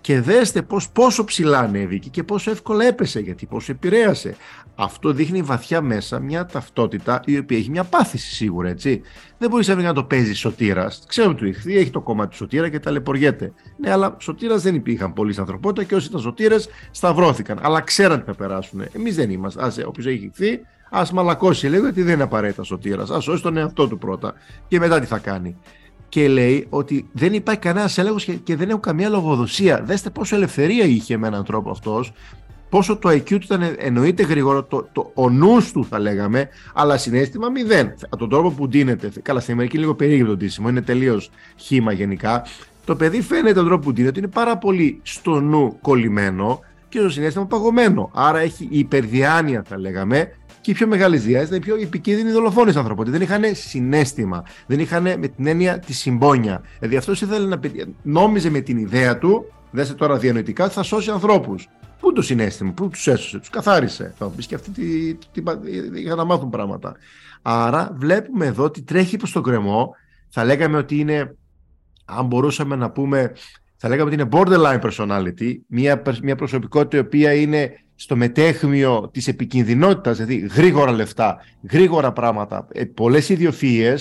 [0.06, 4.36] και δέστε πώς, πόσο ψηλά ανέβηκε και πόσο εύκολα έπεσε, γιατί πόσο επηρέασε.
[4.76, 9.02] Αυτό δείχνει βαθιά μέσα μια ταυτότητα η οποία έχει μια πάθηση σίγουρα, έτσι.
[9.38, 11.04] Δεν μπορείς να το παίζεις σωτήρας.
[11.08, 13.54] Ξέρουμε του ηχθεί, έχει το κόμμα του σωτήρα και ταλαιπωριέται.
[13.78, 17.60] Ναι, αλλά σωτήρας δεν υπήρχαν πολλοί στην ανθρωπότητα και όσοι ήταν σωτήρες σταυρώθηκαν.
[17.62, 18.82] Αλλά ξέραν τι θα περάσουν.
[18.92, 19.84] Εμείς δεν είμαστε.
[19.86, 23.10] Όποιος έχει ηχθεί, ας μαλακώσει λίγο, γιατί δεν είναι απαραίτητα σωτήρας.
[23.10, 24.34] Α σώσει τον εαυτό του πρώτα
[24.68, 25.58] και μετά τι θα κάνει
[26.10, 29.82] και λέει ότι δεν υπάρχει κανένας έλεγχος και, δεν έχουν καμία λογοδοσία.
[29.84, 32.14] Δέστε πόσο ελευθερία είχε με έναν τρόπο αυτός,
[32.70, 36.98] πόσο το IQ του ήταν εννοείται γρήγορο, το, το, ο νους του θα λέγαμε, αλλά
[36.98, 37.94] συνέστημα μηδέν.
[38.04, 41.30] Από τον τρόπο που ντύνεται, καλά στην Αμερική είναι λίγο περίεργο το ντύσιμο, είναι τελείως
[41.56, 42.46] χήμα γενικά.
[42.86, 47.10] Το παιδί φαίνεται τον τρόπο που ντύνεται είναι πάρα πολύ στο νου κολλημένο και στο
[47.10, 48.12] συνέστημα παγωμένο.
[48.14, 50.32] Άρα έχει υπερδιάνοια θα λέγαμε
[50.66, 53.18] και οι πιο μεγάλες διάσεις ήταν οι πιο επικίνδυνοι δολοφόνοι ανθρωπότητα.
[53.18, 54.44] Δεν είχαν συνέστημα.
[54.66, 56.62] Δεν είχαν με την έννοια τη συμπόνια.
[56.80, 57.60] Δηλαδή αυτός ήθελε να
[58.02, 61.68] νόμιζε με την ιδέα του, δέστε τώρα διανοητικά, ότι θα σώσει ανθρώπους.
[62.00, 64.14] Πού το συνέστημα, πού τους έσωσε, τους καθάρισε.
[64.18, 65.44] Θα πεις και αυτοί τι, τι,
[66.02, 66.96] είχαν να μάθουν πράγματα.
[67.42, 69.96] Άρα βλέπουμε εδώ ότι τρέχει προς τον κρεμό.
[70.30, 71.36] Θα λέγαμε ότι είναι,
[72.06, 73.32] αν μπορούσαμε να πούμε,
[73.76, 79.28] θα λέγαμε ότι είναι borderline personality, μια, μια προσωπικότητα η οποία είναι στο μετέχμιο της
[79.28, 81.38] επικίνδυνοτητα, δηλαδή γρήγορα λεφτά,
[81.72, 82.68] γρήγορα πράγματα.
[82.72, 83.96] Ε, Πολλές ιδιοφυίε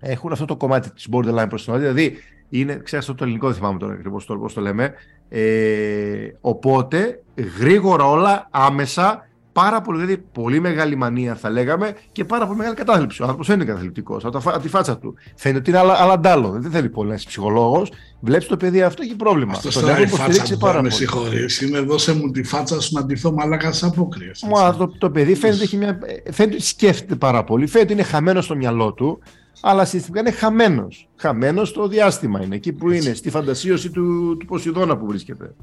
[0.00, 2.16] έχουν αυτό το κομμάτι της borderline personality, δηλαδή
[2.48, 4.94] είναι, ξέρω το ελληνικό, δεν θυμάμαι τώρα ακριβώς πώς το λέμε.
[5.28, 7.22] Ε, οπότε
[7.58, 9.25] γρήγορα όλα, άμεσα,
[9.62, 13.22] πάρα πολύ, δηλαδή πολύ μεγάλη μανία θα λέγαμε και πάρα πολύ μεγάλη κατάθλιψη.
[13.22, 15.14] Ο άνθρωπος είναι καταθλιπτικός από τη φάτσα του.
[15.36, 16.50] Φαίνεται ότι είναι αλαντάλο.
[16.50, 17.92] Δεν θέλει πολύ να είσαι ψυχολόγος.
[18.20, 19.52] Βλέπεις το παιδί αυτό έχει πρόβλημα.
[19.52, 21.60] Αυτός τώρα η φάτσα πάρα με συγχωρείς.
[21.60, 24.30] Είναι δώσε μου τη φάτσα σου να ντυθώ μαλάκα στι απόκριε.
[24.50, 25.98] Μα το, το παιδί φαίνεται, έχει μια,
[26.30, 27.66] φαίνεται σκέφτεται πάρα πολύ.
[27.66, 29.18] Φαίνεται ότι είναι χαμένος στο μυαλό του.
[29.60, 31.08] Αλλά συστηματικά είναι χαμένος.
[31.16, 32.54] Χαμένος στο διάστημα είναι.
[32.54, 35.54] Εκεί που είναι, στη φαντασίωση του, του Ποσειδώνα που βρίσκεται.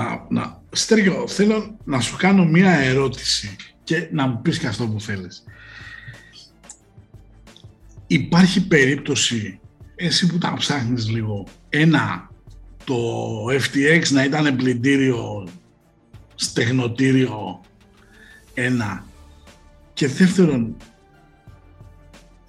[0.00, 4.86] Να, να, Στέργιο, θέλω να σου κάνω μία ερώτηση και να μου πεις και αυτό
[4.86, 5.44] που θέλεις.
[8.06, 9.60] Υπάρχει περίπτωση,
[9.96, 12.30] εσύ που τα ψάχνεις λίγο, ένα,
[12.84, 12.96] το
[13.46, 15.48] FTX να ήταν πλυντήριο,
[16.34, 17.60] στεγνοτήριο,
[18.54, 19.04] ένα,
[19.92, 20.76] και δεύτερον,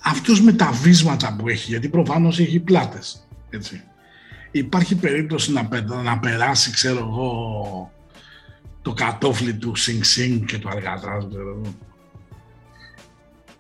[0.04, 3.84] αυτός με τα βίσματα που έχει, γιατί προφανώς έχει πλάτες, έτσι
[4.52, 5.70] υπάρχει περίπτωση να,
[6.04, 7.92] να περάσει, ξέρω εγώ,
[8.82, 11.76] το κατόφλι του Sing Sing και του Αλγατράζ, ξέρω εγώ.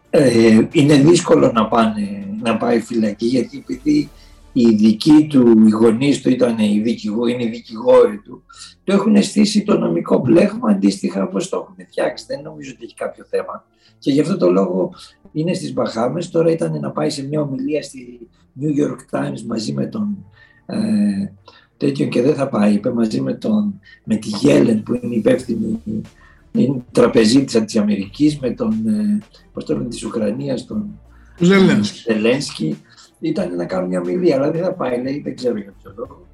[0.09, 4.09] Ε, είναι δύσκολο να, πάνε, να πάει φυλακή γιατί επειδή
[4.53, 8.43] οι δικοί του, οι γονείς του ήταν οι δικηγόροι, είναι οι δικηγόροι του,
[8.83, 12.25] το έχουν στήσει το νομικό μπλέγμα αντίστοιχα όπως το έχουν φτιάξει.
[12.27, 13.65] Δεν νομίζω ότι έχει κάποιο θέμα.
[13.99, 14.93] Και γι' αυτό το λόγο
[15.31, 16.29] είναι στις Μπαχάμες.
[16.29, 18.19] Τώρα ήταν να πάει σε μια ομιλία στη
[18.61, 20.25] New York Times μαζί με τον
[20.71, 21.33] ε,
[21.77, 22.73] τέτοιον και δεν θα πάει.
[22.73, 25.79] Είπε μαζί με, τον, με τη Γέλεν που είναι υπεύθυνη
[26.51, 29.19] είναι τραπεζίτησα της Αμερικής με τον, ε,
[29.53, 30.99] πώς το λένε, της Ουκρανίας, τον
[31.39, 32.11] Ζελένσκι.
[32.11, 32.77] Ζελένσκι.
[33.19, 36.27] Ήταν να κάνουν μια μιλία, αλλά δεν θα πάει, λέει, δεν ξέρω για ποιο λόγο.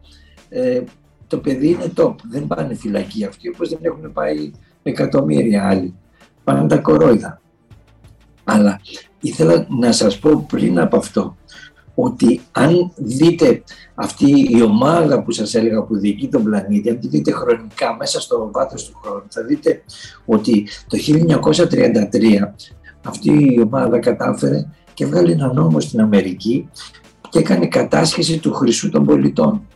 [0.49, 0.83] Ε,
[1.27, 4.51] το παιδί είναι top, δεν πάνε φυλακή αυτοί, όπως δεν έχουν πάει
[4.83, 5.93] εκατομμύρια άλλοι.
[6.43, 7.41] Πάνε τα κορόιδα.
[8.43, 8.81] Αλλά
[9.21, 11.37] ήθελα να σας πω πριν από αυτό,
[11.99, 13.63] ότι αν δείτε
[13.95, 18.21] αυτή η ομάδα που σας έλεγα που διοικεί τον πλανήτη, αν τη δείτε χρονικά μέσα
[18.21, 19.83] στο βάθος του χρόνου, θα δείτε
[20.25, 22.53] ότι το 1933
[23.03, 26.69] αυτή η ομάδα κατάφερε και βγάλει ένα νόμο στην Αμερική
[27.29, 29.67] και έκανε κατάσχεση του χρυσού των πολιτών.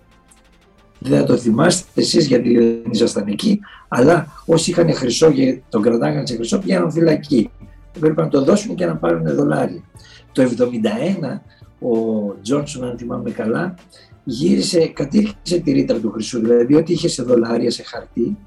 [0.99, 5.81] Δεν θα το θυμάστε εσείς γιατί δεν ήσασταν εκεί, αλλά όσοι είχαν χρυσό και τον
[5.81, 7.51] κρατάγανε σε χρυσό πήγαιναν φυλακή.
[7.99, 9.83] Πρέπει να το δώσουν και να πάρουν δολάρια.
[10.31, 11.41] Το 1971
[11.81, 13.75] ο Τζόνσον, αν θυμάμαι καλά,
[14.23, 16.39] γύρισε, κατήρχησε τη ρήτρα του χρυσού.
[16.39, 18.37] Δηλαδή, ό,τι είχε σε δολάρια, σε χαρτί,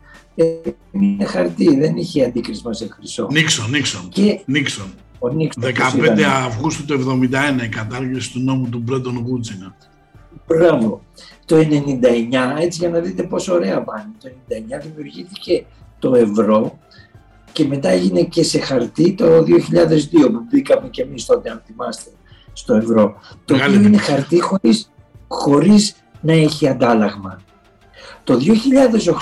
[0.91, 3.29] είναι χαρτί, δεν είχε αντίκρισμα σε χρυσό.
[3.31, 4.09] Νίξον, Νίξον.
[4.09, 4.87] Και Νίξον.
[5.19, 6.25] ο Νίξον 15 πώς ήταν.
[6.25, 7.21] Αυγούστου του
[7.61, 9.75] 1971 η κατάργηση του νόμου του Μπρέντον Woods είναι.
[10.47, 11.03] Μπράβο.
[11.47, 15.65] Το 99, έτσι για να δείτε πόσο ωραία πάνε, το 99 δημιουργήθηκε
[15.99, 16.79] το ευρώ
[17.53, 19.45] και μετά έγινε και σε χαρτί το 2002
[20.11, 22.11] που μπήκαμε και εμείς τότε, αν θυμάστε,
[22.55, 23.15] στο ευρώ.
[23.45, 24.15] Το Μεγάλη οποίο είναι επιτυχία.
[24.15, 24.93] χαρτί χωρίς,
[25.29, 27.43] χωρίς να έχει αντάλλαγμα.
[28.25, 28.39] Το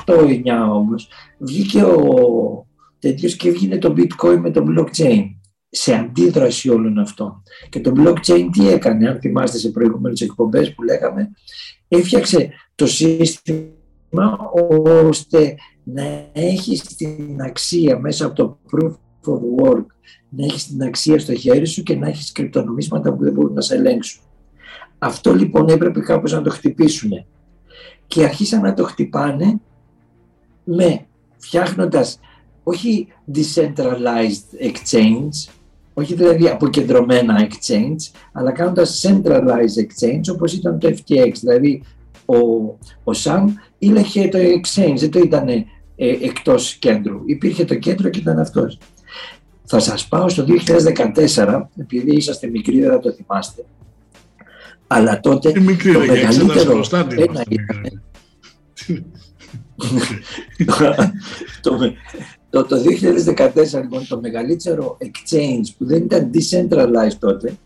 [0.06, 1.08] 2008-2009 όμως
[1.38, 2.66] βγήκε ο
[2.98, 5.24] τέτοιος και βγήκε το bitcoin με το blockchain
[5.68, 7.42] σε αντίδραση όλων αυτών.
[7.68, 11.30] Και το blockchain τι έκανε, αν θυμάστε σε προηγούμενες εκπομπές που λέγαμε,
[11.88, 13.70] έφτιαξε το σύστημα
[15.04, 15.54] ώστε
[15.84, 16.02] να
[16.32, 18.92] έχει την αξία μέσα από το proof
[19.30, 19.86] of work,
[20.36, 23.60] να έχεις την αξία στο χέρι σου και να έχεις κρυπτονομίσματα που δεν μπορούν να
[23.60, 24.22] σε ελέγξουν.
[24.98, 27.10] Αυτό λοιπόν έπρεπε κάπως να το χτυπήσουν.
[28.06, 29.60] Και αρχίσαν να το χτυπάνε
[30.64, 31.06] με
[31.36, 32.20] φτιάχνοντας
[32.62, 35.52] όχι decentralized exchange,
[35.94, 41.32] όχι δηλαδή αποκεντρωμένα exchange, αλλά κάνοντας centralized exchange όπως ήταν το FTX.
[41.40, 41.82] Δηλαδή
[42.26, 42.36] ο,
[43.04, 43.44] ο Sam
[43.78, 45.64] ήλεγχε το exchange, δεν το ήταν ε,
[45.96, 47.20] εκτός κέντρου.
[47.26, 48.78] Υπήρχε το κέντρο και ήταν αυτός.
[49.64, 50.44] Θα σας πάω στο
[51.36, 53.64] 2014, επειδή είσαστε μικροί δεν θα το θυμάστε,
[54.86, 58.00] αλλά τότε Τι μικρή το ρε, για εξέταση μεγαλύτερο προστάτη ένα είμαστε μικροί.
[61.60, 61.78] το,
[62.50, 62.76] το, το
[63.36, 67.56] 2014 λοιπόν το μεγαλύτερο exchange που δεν ήταν decentralized τότε,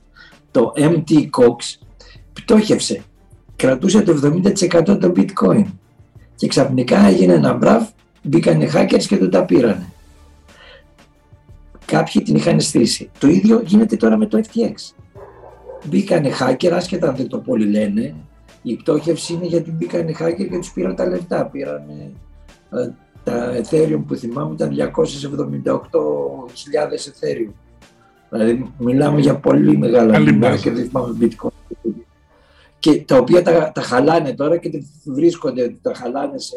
[0.51, 1.87] το MT Cox,
[2.33, 3.03] πτώχευσε.
[3.57, 5.65] Κρατούσε το 70% των bitcoin.
[6.35, 7.87] Και ξαφνικά έγινε ένα μπραβ,
[8.23, 9.93] μπήκανε hackers και τον τα πήρανε.
[11.87, 13.11] Κάποιοι την είχαν στήσει.
[13.19, 14.75] Το ίδιο γίνεται τώρα με το FTX.
[15.85, 18.15] Μπήκανε hacker, άσχετα αν δεν το πολύ λένε,
[18.63, 21.47] η πτώχευση είναι γιατί μπήκαν οι hacker και τους πήραν τα λεφτά.
[21.47, 21.83] Πήραν
[22.71, 22.91] ε,
[23.25, 24.83] τα Ethereum που θυμάμαι ήταν 278.000
[27.11, 27.53] Ethereum.
[28.31, 30.63] Δηλαδή μιλάμε για πολύ μεγάλα Καλή νούμερα μπάζα.
[30.63, 31.51] και δεν θυμάμαι bitcoin.
[32.79, 36.57] Και τα οποία τα, τα χαλάνε τώρα και βρίσκονται, τα χαλάνε σε,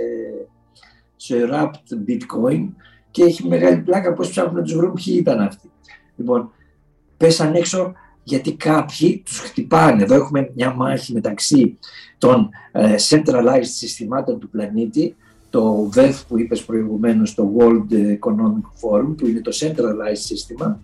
[1.16, 2.68] σε wrapped bitcoin
[3.12, 5.72] και έχει μεγάλη πλάκα πώς ψάχνουν να τους βρουν ποιοι ήταν αυτοί.
[6.16, 6.52] Λοιπόν,
[7.18, 7.94] πέσαν έξω
[8.24, 10.04] γιατί κάποιοι τους χτυπάνε.
[10.04, 11.78] Εδώ έχουμε μια μάχη μεταξύ
[12.18, 15.16] των ε, centralized συστημάτων του πλανήτη,
[15.50, 20.80] το VEF που είπες προηγουμένως, το World Economic Forum, που είναι το centralized σύστημα,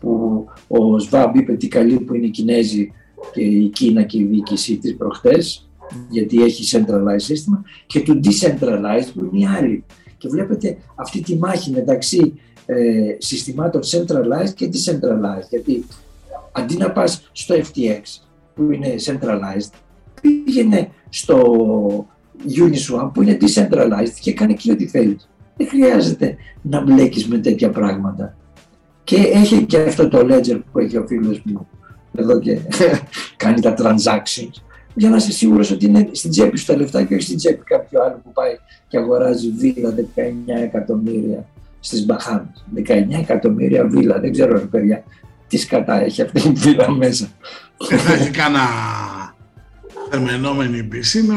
[0.00, 2.92] που ο ΣΒΑΜ είπε τι καλή που είναι οι Κινέζοι
[3.32, 5.68] και η Κίνα και η διοίκησή της προχτές,
[6.08, 9.84] γιατί έχει centralized σύστημα, και του decentralized που είναι οι άλλοι.
[10.24, 12.34] Και βλέπετε αυτή τη μάχη μεταξύ
[12.66, 12.74] ε,
[13.18, 15.84] συστημάτων centralized και decentralized, γιατί
[16.52, 18.00] αντί να πας στο FTX
[18.54, 19.70] που είναι centralized,
[20.20, 21.42] πήγαινε στο
[22.48, 25.28] Uniswap που είναι decentralized και κάνει εκεί ό,τι θέλεις.
[25.56, 28.36] Δεν χρειάζεται να μπλέκεις με τέτοια πράγματα.
[29.04, 31.68] Και έχει και αυτό το ledger που έχει ο φίλος μου
[32.14, 32.58] εδώ και
[33.36, 34.62] κάνει τα transactions
[34.94, 37.64] για να είσαι σίγουρος ότι είναι στην τσέπη σου τα λεφτά και όχι στην τσέπη
[37.64, 38.56] κάποιου άλλου που πάει
[38.88, 40.22] και αγοράζει βίλα 19
[40.62, 41.46] εκατομμύρια
[41.80, 42.64] στις Μπαχάμες.
[42.76, 45.04] 19 εκατομμύρια βίλα, δεν ξέρω ρε παιδιά
[45.48, 47.28] τι σκατά έχει αυτή η βίλα μέσα.
[47.90, 48.60] Ε, θα έχει κάνα...
[50.10, 51.34] Θερμενόμενη πισίνα,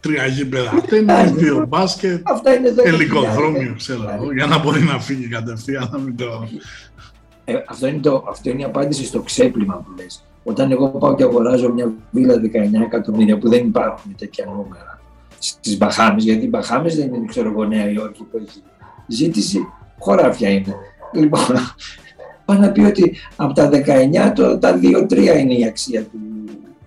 [0.00, 2.82] τρία γήπεδα τέννις, δύο μπάσκετ, Αυτά είναι εδώ.
[2.86, 6.48] ελικοδρόμιο, ξέρω εγώ, για να μπορεί να φύγει κατευθείαν να μην το...
[7.44, 10.24] Ε, αυτό, είναι το, αυτό είναι η απάντηση στο ξέπλυμα που λες.
[10.42, 12.40] Όταν εγώ πάω και αγοράζω μια βίλα 19
[12.84, 15.00] εκατομμύρια που δεν υπάρχουν τέτοια νούμερα
[15.38, 18.62] στις Μπαχάμες, γιατί οι Μπαχάμες δεν είναι ξέρω εγώ Νέα Υόρκη που έχει
[19.06, 19.58] ζήτηση,
[19.98, 20.74] χωράφια είναι.
[21.14, 21.40] Λοιπόν,
[22.44, 26.18] πάω να πει ότι από τα 19 το, τα 2-3 είναι η αξία του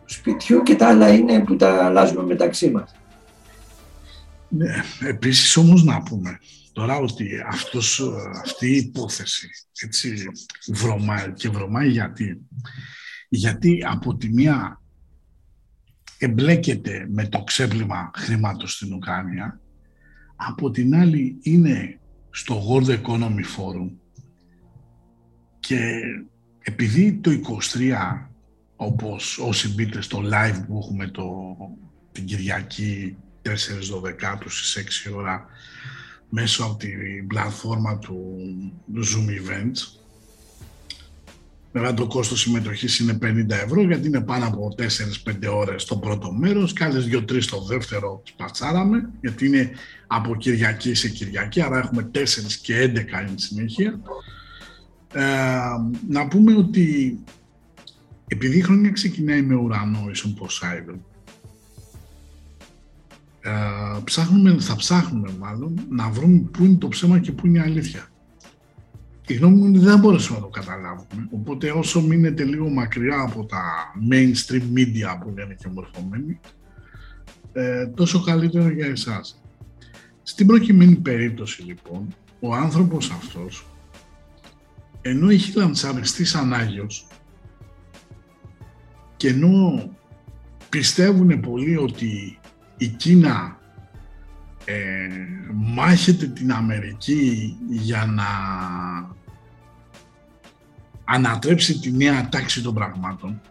[0.05, 2.95] σπιτιού και τα άλλα είναι που τα αλλάζουμε μεταξύ μας.
[4.49, 4.73] Ναι,
[5.09, 6.39] επίσης όμως να πούμε
[6.73, 8.01] τώρα ότι αυτός,
[8.41, 9.49] αυτή η υπόθεση
[9.83, 10.25] έτσι,
[10.67, 12.41] βρωμάει και βρωμάει γιατί.
[13.29, 14.81] Γιατί από τη μία
[16.17, 19.59] εμπλέκεται με το ξέπλυμα χρήματος στην Ουκρανία,
[20.35, 21.99] από την άλλη είναι
[22.29, 23.91] στο World Economy Forum
[25.59, 26.01] και
[26.59, 28.27] επειδή το 23
[28.75, 31.55] όπως όσοι μπείτε στο live που έχουμε το,
[32.11, 33.51] την Κυριακή 4 12
[34.45, 35.45] στις 6 ώρα
[36.29, 38.37] μέσω από την πλατφόρμα του
[38.95, 40.04] Zoom Events
[41.75, 46.31] Βέβαια το κόστος συμμετοχής είναι 50 ευρώ γιατί είναι πάνω από 4-5 ώρες το πρώτο
[46.31, 49.71] μέρος και άλλες 2-3 το δεύτερο σπατσάραμε γιατί είναι
[50.07, 52.17] από Κυριακή σε Κυριακή άρα έχουμε 4
[52.61, 53.99] και 11 είναι συνέχεια.
[55.13, 55.23] Ε,
[56.09, 57.19] να πούμε ότι
[58.27, 60.99] επειδή η χρονιά ξεκινάει με ουρανό ίσον Poseidon
[63.41, 63.51] ε,
[64.03, 68.09] ψάχνουμε, θα ψάχνουμε μάλλον να βρούμε πού είναι το ψέμα και πού είναι η αλήθεια
[69.27, 71.27] η γνώμη μου είναι ότι δεν μπορέσουμε να το καταλάβουμε.
[71.31, 73.63] Οπότε όσο μείνετε λίγο μακριά από τα
[74.11, 76.39] mainstream media που λένε και μορφωμένοι,
[77.53, 79.41] ε, τόσο καλύτερο για εσάς.
[80.23, 83.67] Στην προκειμένη περίπτωση λοιπόν, ο άνθρωπος αυτός,
[85.01, 87.07] ενώ έχει λαντσαριστεί σαν Άγιος
[89.17, 89.89] και ενώ
[90.69, 92.39] πιστεύουν πολύ ότι
[92.77, 93.59] η Κίνα
[94.65, 95.07] ε,
[95.53, 98.25] μάχεται την Αμερική για να
[101.03, 103.41] ανατρέψει τη νέα τάξη των πραγμάτων,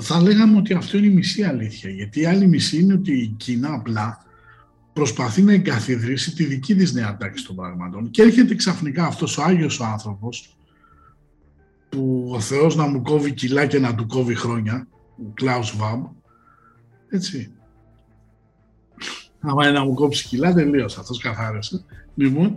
[0.00, 1.90] θα λέγαμε ότι αυτό είναι η μισή αλήθεια.
[1.90, 4.24] Γιατί η άλλη μισή είναι ότι η Κίνα απλά
[4.92, 9.42] προσπαθεί να εγκαθιδρύσει τη δική της νέα τάξη των πραγμάτων και έρχεται ξαφνικά αυτός ο
[9.42, 10.56] Άγιος ο άνθρωπος
[11.88, 14.88] που ο Θεός να μου κόβει κιλά και να του κόβει χρόνια,
[15.18, 16.04] ο Κλάους Βάμπ,
[17.08, 17.52] έτσι,
[19.40, 21.00] άμα είναι να μου κόψει κιλά, τελείωσε.
[21.00, 21.84] Αυτός καθάρισε.
[22.14, 22.54] Λοιπόν,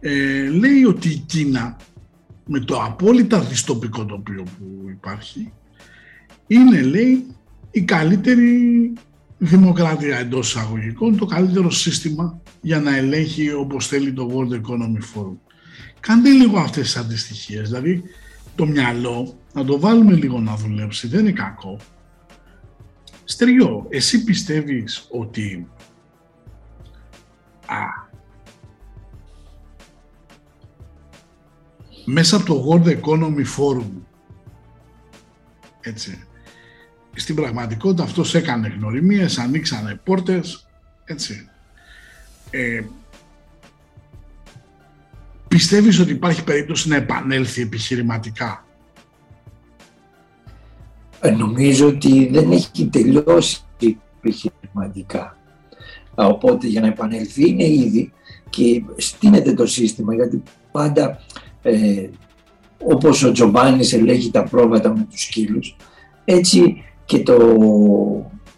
[0.00, 1.76] ε, λέει ότι η Κίνα,
[2.46, 5.52] με το απόλυτα δυστοπικό τοπίο που υπάρχει,
[6.46, 7.26] είναι, λέει,
[7.70, 8.92] η καλύτερη
[9.38, 15.36] δημοκρατία εντός εισαγωγικών, το καλύτερο σύστημα για να ελέγχει όπως θέλει το World Economic Forum.
[16.00, 18.02] Κάντε λίγο αυτές τις αντιστοιχίες, δηλαδή
[18.54, 21.78] το μυαλό να το βάλουμε λίγο να δουλέψει, δεν είναι κακό.
[23.24, 25.68] Στεριό, εσύ πιστεύεις ότι
[27.66, 28.12] Α.
[32.04, 33.90] Μέσα από το World Economy Forum,
[35.80, 36.26] έτσι,
[37.14, 40.66] στην πραγματικότητα αυτός έκανε γνωριμίες, ανοίξανε πόρτες,
[41.04, 41.48] έτσι.
[42.50, 42.84] Ε,
[45.48, 48.66] πιστεύεις ότι υπάρχει περίπτωση να επανέλθει επιχειρηματικά;
[51.20, 53.62] Ε, νομίζω ότι δεν έχει τελειώσει
[54.20, 55.38] επιχειρηματικά.
[56.14, 58.12] Οπότε για να επανελθεί είναι ήδη
[58.50, 60.42] και στείνεται το σύστημα γιατί
[60.72, 61.18] πάντα
[61.62, 62.08] ε,
[62.86, 65.76] όπως ο Τζομπάνης ελέγχει τα πρόβατα με τους σκύλους
[66.24, 67.38] έτσι και το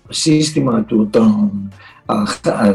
[0.09, 1.51] σύστημα του των,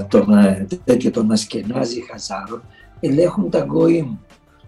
[0.08, 2.64] των, ε, τέτοιο, των ασκενάζι χαζάρων
[3.00, 4.16] ελέγχουν τα γκοήμ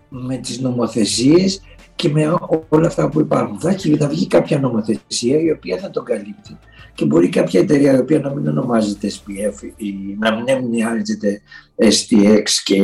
[0.10, 1.62] με τις νομοθεσίες
[2.04, 2.36] και με
[2.70, 3.60] όλα αυτά που υπάρχουν.
[3.60, 6.58] Θα, θα βγει κάποια νομοθεσία η οποία θα τον καλύπτει
[6.94, 11.42] και μπορεί κάποια εταιρεία η οποία να μην ονομάζεται SPF ή να μην ονομάζεται
[11.76, 12.82] STX και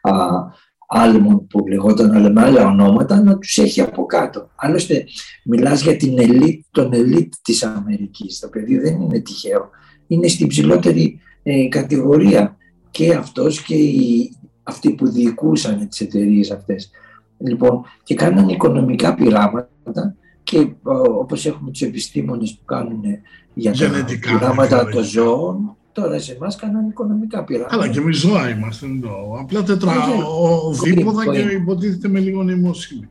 [0.00, 1.12] α,
[1.48, 4.50] που λεγόταν αλλά με άλλα ονόματα να τους έχει από κάτω.
[4.54, 5.04] Άλλωστε
[5.44, 8.38] μιλάς για την ελίτ, τον ελίτ της Αμερικής.
[8.38, 9.70] Το παιδί δεν είναι τυχαίο.
[10.06, 12.56] Είναι στην ψηλότερη ε, κατηγορία
[12.90, 16.90] και αυτός και οι, αυτοί που διοικούσαν τις εταιρείες αυτές.
[17.38, 20.66] Λοιπόν, και κάνανε οικονομικά πειράματα και
[21.20, 23.02] όπως έχουμε τους επιστήμονες που κάνουν
[23.54, 27.76] για τα Γενετικά, πειράματα των ζώων, τώρα σε εμάς κάνουν οικονομικά πειράματα.
[27.76, 29.36] Καλά, και εμείς ζώα είμαστε εδώ.
[29.40, 30.00] Απλά τετρα Ναι,
[30.40, 31.52] ο δίποδα και είναι.
[31.52, 33.08] υποτίθεται με λίγο νοημοσύνη.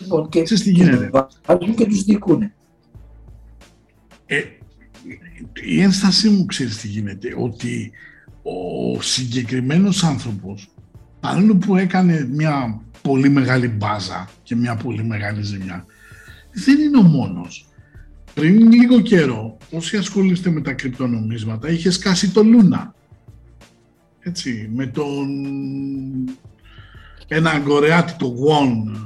[0.00, 1.10] Λοιπόν, και Ξέρεις τι γίνεται.
[1.46, 2.52] βάζουν και τους δικούν.
[4.26, 4.40] Ε,
[5.66, 7.90] η ένστασή μου ξέρεις τι γίνεται, ότι
[8.42, 10.68] ο συγκεκριμένος άνθρωπος,
[11.20, 15.84] παρόλο που έκανε μια πολύ μεγάλη μπάζα και μια πολύ μεγάλη ζημιά,
[16.52, 17.66] δεν είναι ο μόνος.
[18.34, 22.94] πριν λίγο καιρό, όσοι ασχολείστε με τα κρυπτονομίσματα, είχε σκάσει το Λούνα.
[24.20, 25.28] Έτσι, με τον
[27.28, 28.96] ένα αγκορεάτη το Won,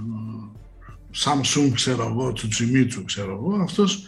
[1.25, 4.03] Samsung ξέρω εγώ, Τσουτσιμίτσου ξέρω εγώ, αυτός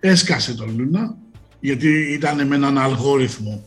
[0.00, 1.16] έσκασε το Λούνα
[1.60, 3.64] γιατί ήταν με έναν αλγόριθμο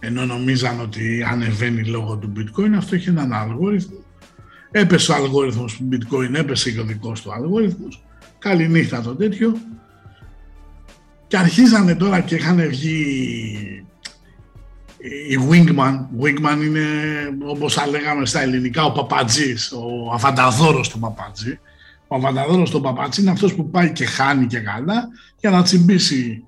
[0.00, 3.98] ενώ νομίζαν ότι ανεβαίνει λόγω του bitcoin, αυτό είχε έναν αλγόριθμο.
[4.70, 8.02] Έπεσε ο αλγόριθμος του bitcoin, έπεσε και ο δικός του αλγόριθμος.
[8.38, 9.56] Καληνύχτα το τέτοιο.
[11.26, 13.84] Και αρχίζανε τώρα και είχαν βγει
[15.28, 15.94] η Wingman.
[16.22, 16.84] Wingman είναι
[17.46, 21.58] όπως θα λέγαμε στα ελληνικά ο παπατζής, ο αφανταδόρος του παπατζή.
[22.08, 25.08] Ο αφανταδόρος του παπατζή είναι αυτός που πάει και χάνει και καλά
[25.40, 26.44] για να τσιμπήσει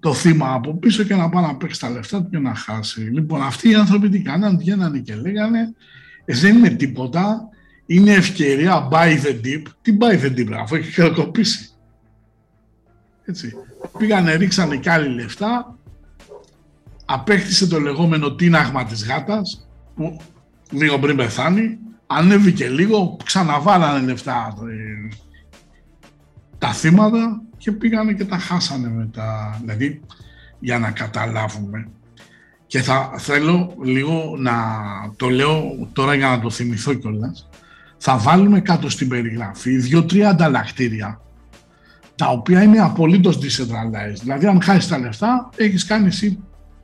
[0.00, 3.00] το θύμα από πίσω και να πάει να παίξει τα λεφτά του και να χάσει.
[3.00, 5.72] Λοιπόν, αυτοί οι άνθρωποι τι κάνανε, βγαίνανε και λέγανε «Ε,
[6.32, 7.48] δεν είναι τίποτα,
[7.86, 9.62] είναι ευκαιρία buy the dip.
[9.82, 11.70] Τι buy the dip, αφού έχει χρεοκοπήσει.
[13.24, 13.52] Έτσι.
[13.98, 15.78] Πήγανε, ρίξανε κι άλλοι λεφτά,
[17.04, 20.20] απέκτησε το λεγόμενο τίναγμα της γάτας, που
[20.70, 25.14] λίγο πριν πεθάνει, ανέβηκε λίγο, ξαναβάλανε λεφτά ε,
[26.58, 29.58] τα θύματα και πήγανε και τα χάσανε μετά.
[29.60, 30.00] Δηλαδή,
[30.58, 31.88] για να καταλάβουμε.
[32.68, 34.54] Και θα θέλω λίγο να
[35.16, 37.48] το λέω τώρα για να το θυμηθώ κιόλας.
[37.98, 41.20] Θα βάλουμε κάτω στην περιγραφή δύο-τρία ανταλλακτήρια
[42.18, 44.20] τα οποία είναι απολύτως decentralized.
[44.20, 46.38] Δηλαδή, αν χάσεις τα λεφτά, έχεις κάνει εσύ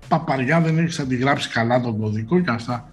[0.08, 2.88] παπαριά, δεν έχεις αντιγράψει καλά τον κωδικό και αυτά.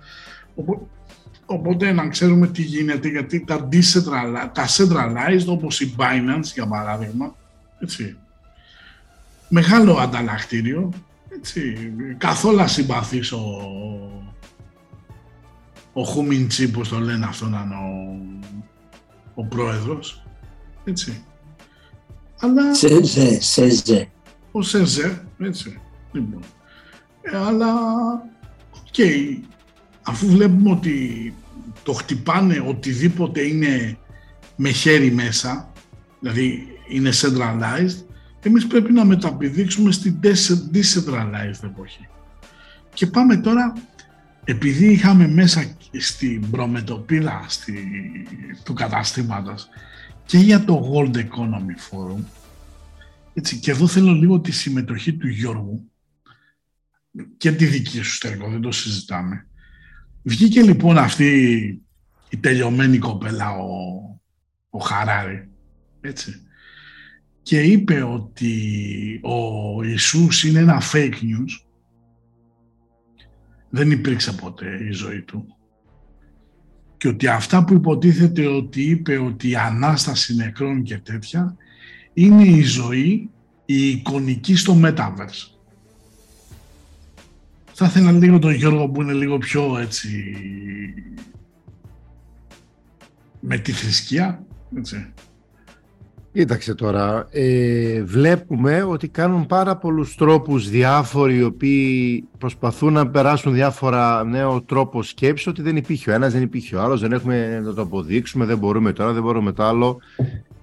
[1.45, 7.35] Οπότε να ξέρουμε τι γίνεται, γιατί τα, decentralized, τα centralized, όπως η Binance για παράδειγμα,
[7.79, 8.17] έτσι,
[9.47, 10.93] μεγάλο ανταλλακτήριο,
[11.41, 13.41] έτσι, καθόλου συμπαθής ο,
[15.93, 20.23] ο Χουμιντσί, πώς το λένε αυτό να είναι ο, ο πρόεδρος,
[20.83, 21.23] έτσι.
[22.39, 22.75] Αλλά...
[22.75, 24.11] Σεζέ, Σεζέ.
[24.51, 25.79] Ο Σεζέ, έτσι.
[26.11, 26.43] Λοιπόν.
[27.21, 27.73] Ε, αλλά,
[28.71, 29.37] OK, okay,
[30.01, 31.33] αφού βλέπουμε ότι
[31.83, 33.97] το χτυπάνε οτιδήποτε είναι
[34.55, 35.71] με χέρι μέσα,
[36.19, 38.05] δηλαδή είναι centralized,
[38.47, 40.19] εμείς πρέπει να μεταπηδήξουμε στην
[40.73, 42.07] decentralized εποχή.
[42.93, 43.73] Και πάμε τώρα,
[44.43, 47.73] επειδή είχαμε μέσα στην προμετωπίδα στη,
[48.63, 49.67] του καταστήματος
[50.25, 52.23] και για το World Economy Forum,
[53.33, 55.91] έτσι, και εδώ θέλω λίγο τη συμμετοχή του Γιώργου
[57.37, 59.45] και τη δική σου στέργο, δεν το συζητάμε.
[60.23, 61.27] Βγήκε λοιπόν αυτή
[62.29, 63.67] η τελειωμένη κοπέλα ο,
[64.69, 65.49] ο Χαράρη,
[66.01, 66.41] έτσι,
[67.41, 68.53] και είπε ότι
[69.23, 71.65] ο Ιησούς είναι ένα fake news.
[73.69, 75.55] Δεν υπήρξε ποτέ η ζωή του.
[76.97, 81.55] Και ότι αυτά που υποτίθεται ότι είπε ότι η Ανάσταση νεκρών και τέτοια
[82.13, 83.29] είναι η ζωή,
[83.65, 85.51] η εικονική στο Metaverse.
[87.73, 90.35] Θα ήθελα λίγο τον Γιώργο που είναι λίγο πιο έτσι
[93.39, 94.45] με τη θρησκεία,
[94.77, 95.13] έτσι.
[96.33, 103.53] Κοίταξε τώρα, ε, βλέπουμε ότι κάνουν πάρα πολλούς τρόπους διάφοροι οι οποίοι προσπαθούν να περάσουν
[103.53, 107.59] διάφορα νέο τρόπο σκέψης ότι δεν υπήρχε ο ένας, δεν υπήρχε ο άλλος, δεν έχουμε
[107.59, 109.99] να το αποδείξουμε, δεν μπορούμε τώρα, δεν μπορούμε το άλλο.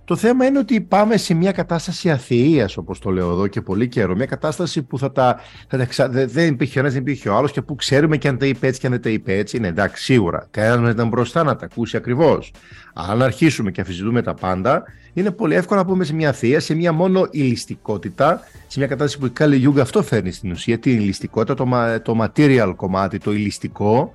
[0.08, 3.88] Το θέμα είναι ότι πάμε σε μια κατάσταση αθείας, όπως το λέω εδώ και πολύ
[3.88, 4.14] καιρό.
[4.14, 7.52] Μια κατάσταση που θα τα, θα τα δεν υπήρχε ο ένας, δεν υπήρχε ο άλλος
[7.52, 9.56] και που ξέρουμε και αν τα είπε έτσι και αν δεν τα είπε έτσι.
[9.56, 10.46] Είναι εντάξει, σίγουρα.
[10.50, 12.52] Κανένας δεν ήταν μπροστά να τα ακούσει ακριβώς.
[12.94, 14.82] Αν αρχίσουμε και αφιζητούμε τα πάντα,
[15.12, 19.18] είναι πολύ εύκολο να πούμε σε μια θεία, σε μια μόνο ηλιστικότητα, σε μια κατάσταση
[19.18, 21.68] που η Κάλλη Γιούγκα αυτό φέρνει στην ουσία, την ηλιστικότητα, το,
[22.02, 24.12] το material κομμάτι, το ηλιστικό,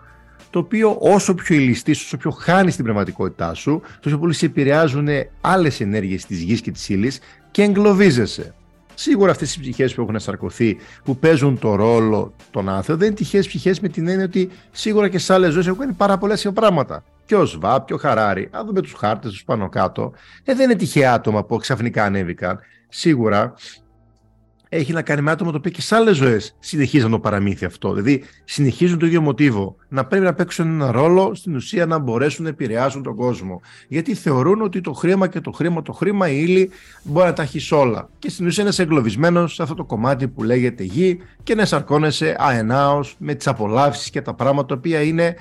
[0.54, 5.08] το οποίο όσο πιο ηλιστή, όσο πιο χάνεις την πραγματικότητά σου, τόσο πολύ σε επηρεάζουν
[5.42, 7.20] άλλες ενέργειες της γης και της ύλης
[7.52, 8.54] και εγκλωβίζεσαι.
[8.94, 13.16] Σίγουρα αυτές οι ψυχές που έχουν σαρκωθεί, που παίζουν το ρόλο των άνθρωπων, δεν είναι
[13.16, 16.38] τυχαίες ψυχές με την έννοια ότι σίγουρα και σε άλλες ζωές έχουν κάνει πάρα πολλά
[16.54, 17.04] πράγματα.
[17.26, 20.70] Και ο Σβάπ και ο Χαράρη, αν δούμε τους χάρτες τους πάνω κάτω, ε, δεν
[20.70, 22.60] είναι τυχαία άτομα που ξαφνικά ανέβηκαν.
[22.90, 23.54] Σίγουρα
[24.74, 27.94] έχει να κάνει με άτομα το οποίο και σε άλλες ζωές συνεχίζουν το παραμύθι αυτό.
[27.94, 29.76] Δηλαδή συνεχίζουν το ίδιο μοτίβο.
[29.88, 33.62] Να πρέπει να παίξουν ένα ρόλο στην ουσία να μπορέσουν να επηρεάσουν τον κόσμο.
[33.88, 36.70] Γιατί θεωρούν ότι το χρήμα και το χρήμα, το χρήμα, η ύλη
[37.04, 38.10] μπορεί να τα έχεις όλα.
[38.20, 42.36] Και στην ουσία είναι εγκλωβισμένος σε αυτό το κομμάτι που λέγεται γη και να σαρκώνεσαι
[42.40, 45.36] αενάως με τις απολαύσεις και τα πράγματα τα οποία είναι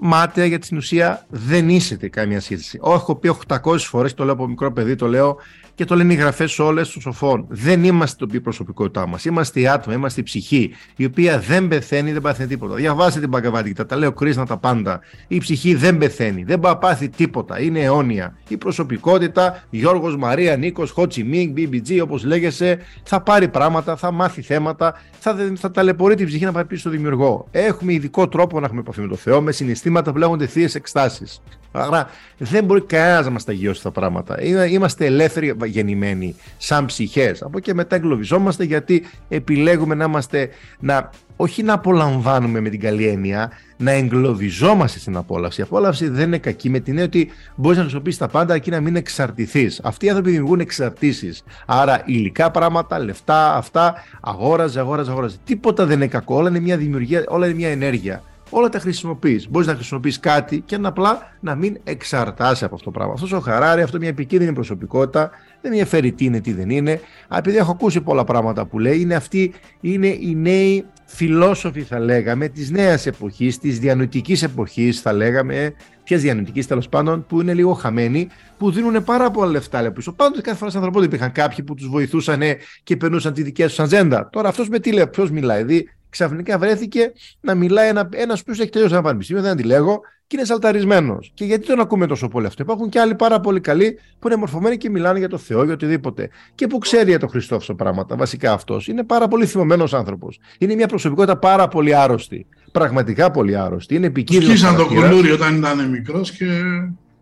[0.00, 2.80] μάταια γιατί στην ουσία δεν είσαι καμία σχέση.
[2.84, 5.36] Έχω πει 800 φορές, το λέω από μικρό παιδί, το λέω
[5.80, 7.46] και το λένε οι γραφές όλες των σοφών.
[7.48, 9.24] Δεν είμαστε το προσωπικότητά μας.
[9.24, 12.74] Είμαστε η άτομα, είμαστε η ψυχή, η οποία δεν πεθαίνει, δεν πάθει τίποτα.
[12.74, 15.00] Διαβάστε την Παγκαβάτικη, τα λέω κρίσνα τα πάντα.
[15.28, 17.60] Η ψυχή δεν πεθαίνει, δεν πάθει τίποτα.
[17.60, 18.36] Είναι αιώνια.
[18.48, 24.42] Η προσωπικότητα, Γιώργος Μαρία, Νίκος, Χότσι Μίνγκ, BBG, όπως λέγεσαι, θα πάρει πράγματα, θα μάθει
[24.42, 27.46] θέματα, θα, θα ταλαιπωρεί την ψυχή να πάει πίσω στο δημιουργό.
[27.50, 31.42] Έχουμε ειδικό τρόπο να έχουμε επαφή με το Θεό, με συναισθήματα που λέγονται θείες εκστάσεις.
[31.72, 32.08] Άρα
[32.38, 34.42] δεν μπορεί κανένας να μας τα γιώσει τα πράγματα.
[34.70, 37.42] Είμαστε ελεύθεροι γεννημένοι, σαν ψυχές.
[37.42, 40.48] Από εκεί μετά εγκλωβιζόμαστε γιατί επιλέγουμε να είμαστε,
[40.80, 45.60] να, όχι να απολαμβάνουμε με την καλή έννοια, να εγκλωβιζόμαστε στην απόλαυση.
[45.60, 48.70] Η απόλαυση δεν είναι κακή με την έννοια ότι μπορείς να χρησιμοποιήσεις τα πάντα αρκεί
[48.70, 49.80] να μην εξαρτηθείς.
[49.82, 51.42] Αυτοί οι άνθρωποι δημιουργούν εξαρτήσεις.
[51.66, 55.36] Άρα υλικά πράγματα, λεφτά, αυτά, αγόραζε, αγόραζε, αγόραζε.
[55.44, 56.36] Τίποτα δεν είναι κακό.
[56.36, 59.50] Όλα είναι μια δημιουργία, όλα είναι μια ενέργεια όλα τα χρησιμοποιείς.
[59.50, 63.12] Μπορείς να χρησιμοποιείς κάτι και να απλά να μην εξαρτάσαι από αυτό το πράγμα.
[63.12, 67.00] Αυτός ο Χαράρι, αυτό μια επικίνδυνη προσωπικότητα, δεν με ενδιαφέρει τι είναι, τι δεν είναι.
[67.36, 72.48] Επειδή έχω ακούσει πολλά πράγματα που λέει, είναι αυτοί είναι οι νέοι φιλόσοφοι, θα λέγαμε,
[72.48, 75.74] της νέας εποχής, της διανοητικής εποχής, θα λέγαμε,
[76.04, 78.28] ποιας διανοητικής τέλος πάντων, που είναι λίγο χαμένοι,
[78.58, 80.12] που δίνουν πάρα πολλά λεφτά πίσω.
[80.12, 82.40] Πάντοτε κάθε φορά στην ανθρωπότητα υπήρχαν κάποιοι που τους βοηθούσαν
[82.82, 84.28] και περνούσαν τη δική τους ατζέντα.
[84.32, 88.50] Τώρα αυτός με τι λέει, ποιος μιλάει, δηλαδή ξαφνικά βρέθηκε να μιλάει ένα ένας που
[88.50, 90.00] έχει τελειώσει ένα πανεπιστήμιο, δεν αντιλέγω,
[90.30, 91.30] και είναι σαλταρισμένος.
[91.34, 94.36] Και γιατί τον ακούμε τόσο πολύ αυτό; Υπάρχουν και άλλοι πάρα πολύ καλοί που είναι
[94.36, 96.28] μορφωμένοι και μιλάνε για το Θεό, για οτιδήποτε.
[96.54, 98.16] Και που ξέρει για τον Χριστό αυτά πράγματα.
[98.16, 100.40] Βασικά αυτός είναι πάρα πολύ θυμωμένος άνθρωπος.
[100.58, 102.46] Είναι μια προσωπικότητα πάρα πολύ άρρωστη.
[102.72, 103.94] Πραγματικά πολύ άρρωστη.
[103.94, 104.58] Είναι επικίνδυνος.
[104.58, 106.46] Σκίσαν το κουλούρι όταν ήταν μικρός και.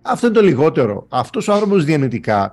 [0.03, 1.07] Αυτό είναι το λιγότερο.
[1.09, 2.53] Αυτός ο άνθρωπος διανοητικά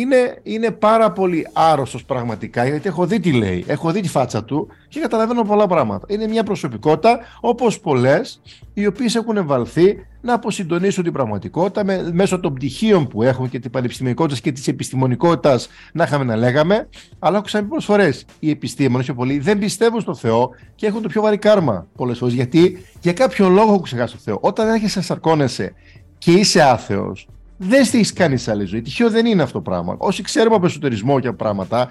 [0.00, 4.44] είναι, είναι πάρα πολύ άρρωστος πραγματικά, γιατί έχω δει τι λέει, έχω δει τη φάτσα
[4.44, 6.06] του και καταλαβαίνω πολλά πράγματα.
[6.08, 8.40] Είναι μια προσωπικότητα, όπως πολλές,
[8.74, 13.58] οι οποίες έχουν βαλθεί να αποσυντονίσουν την πραγματικότητα με, μέσω των πτυχίων που έχουν και
[13.58, 16.88] τη πανεπιστημιακότητας και της επιστημονικότητας, να είχαμε να λέγαμε.
[17.18, 21.02] Αλλά έχω ξαναπεί πολλές φορές, οι επιστήμονες και πολλοί δεν πιστεύουν στο Θεό και έχουν
[21.02, 22.34] το πιο βαρύ κάρμα πολλές φορές.
[22.34, 24.38] Γιατί για κάποιο λόγο έχουν ξεχάσει το Θεό.
[24.40, 25.72] Όταν έρχεσαι να σαρκώνεσαι
[26.18, 27.28] και είσαι άθεος,
[27.68, 28.82] δεν στη έχεις κάνει άλλη ζωή.
[28.82, 29.94] Τυχαίο δεν είναι αυτό το πράγμα.
[29.98, 31.90] Όσοι ξέρουμε από εσωτερισμό και πράγματα,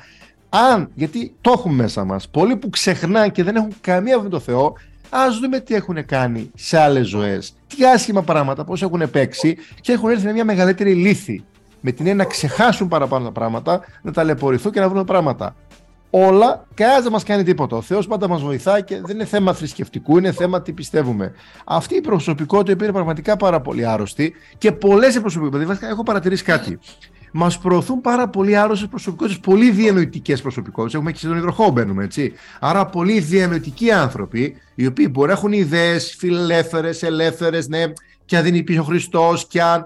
[0.49, 4.39] αν, γιατί το έχουν μέσα μας, πολλοί που ξεχνάνε και δεν έχουν καμία με το
[4.39, 4.73] Θεό,
[5.09, 7.53] ας δούμε τι έχουν κάνει σε άλλες ζωές.
[7.67, 11.43] Τι άσχημα πράγματα, πώς έχουν παίξει και έχουν έρθει με μια μεγαλύτερη λύθη.
[11.81, 15.55] Με την έννοια να ξεχάσουν παραπάνω τα πράγματα, να ταλαιπωρηθούν και να βρουν πράγματα
[16.11, 17.77] όλα, κανένα δεν μας κάνει τίποτα.
[17.77, 21.33] Ο Θεός πάντα μας βοηθάει και δεν είναι θέμα θρησκευτικού, είναι θέμα τι πιστεύουμε.
[21.65, 25.67] Αυτή η προσωπικότητα είναι πραγματικά πάρα πολύ άρρωστη και πολλές προσωπικότητες.
[25.67, 26.79] Βασικά, έχω παρατηρήσει κάτι.
[27.33, 30.93] Μας προωθούν πάρα πολύ άρρωστες προσωπικότητες, πολύ διανοητικές προσωπικότητες.
[30.93, 32.33] Έχουμε και στον υδροχό μπαίνουμε, έτσι.
[32.59, 37.83] Άρα, πολύ διανοητικοί άνθρωποι, οι οποίοι μπορεί να έχουν ιδέες φιλελεύθερες, ελεύθερες, ναι,
[38.25, 39.85] και αν δεν υπήρχε ο Χριστός και, αν,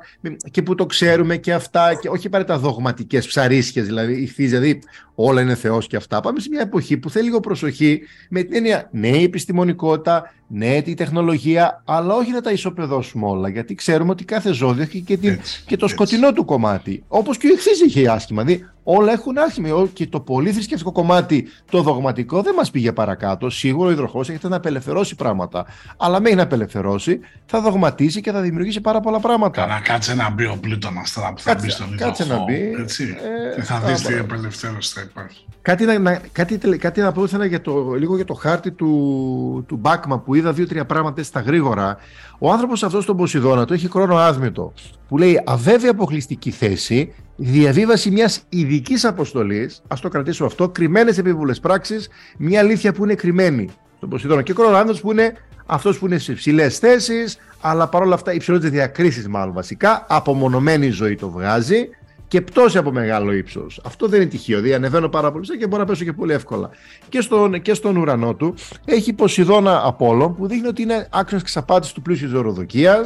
[0.52, 4.82] και που το ξέρουμε και αυτά, και όχι τα δογματικές ψαρίσχε, δηλαδή, ηχθείς, δηλαδή
[5.16, 6.20] όλα είναι Θεός και αυτά.
[6.20, 10.94] Πάμε σε μια εποχή που θέλει λίγο προσοχή με την έννοια νέη επιστημονικότητα, ναι, τη
[10.94, 13.50] τεχνολογία, αλλά όχι να τα ισοπεδώσουμε όλα.
[13.50, 15.96] Γιατί ξέρουμε ότι κάθε ζώδιο έχει και, την, έτσι, και το έτσι.
[15.96, 17.04] σκοτεινό του κομμάτι.
[17.08, 18.44] Όπως και ο ηχθής είχε άσχημα.
[18.44, 19.88] Δηλαδή, όλα έχουν άσχημα.
[19.94, 23.50] Και το πολύ θρησκευτικό κομμάτι, το δογματικό, δεν μας πήγε παρακάτω.
[23.50, 25.66] Σίγουρα ο υδροχός έχετε να απελευθερώσει πράγματα.
[25.98, 29.62] Αλλά μέχρι να απελευθερώσει, θα δογματίσει και θα δημιουργήσει πάρα πολλά πράγματα.
[29.62, 32.06] Καλά, κάτσε να μπει ο πλούτονα τώρα που θα κάτσε, μπει στον υδροχό.
[32.06, 32.74] Κάτσε να μπει.
[32.80, 33.18] Έτσι.
[33.58, 35.46] Ε, θα δεις τι απελευθέρωση θα υπάρχει.
[35.62, 39.76] Κάτι να, κάτι, κάτι να πω ήθελα για το, λίγο για το χάρτη του, του
[39.76, 41.98] Μπάκμα που είδα δύο-τρία πράγματα στα γρήγορα.
[42.40, 44.74] Ο άνθρωπος αυτός στον Ποσειδώνα το έχει χρόνο άδμητο
[45.08, 51.60] που λέει αβέβαια αποκλειστική θέση, διαβίβαση μιας ειδικής αποστολής, ας το κρατήσω αυτό, κρυμμένες επιβουλές
[51.60, 55.34] πράξεις, μια αλήθεια που είναι κρυμμένη στον Ποσειδώνα και χρόνο άδμητος που είναι
[55.66, 60.06] αυτός που είναι σε υψηλές θέσεις, αλλά παρόλα αυτά υψηλότερες διακρίσεις, μάλλον βασικά.
[60.10, 61.90] Απομονωμένη ζωή το βγάζει
[62.28, 63.82] και πτώση από μεγάλο ύψος.
[63.86, 64.56] Αυτό δεν είναι τυχαίο.
[64.56, 66.70] Δηλαδή ανεβαίνω πάρα πολύ και μπορώ να πέσω και πολύ εύκολα.
[67.10, 68.54] Και στον, και στον ουρανό του
[68.86, 73.06] έχει Ποσειδώνα Απόλλων που δείχνει ότι είναι άξιο εξαπάτη του πλούσιου ζωοδοκία.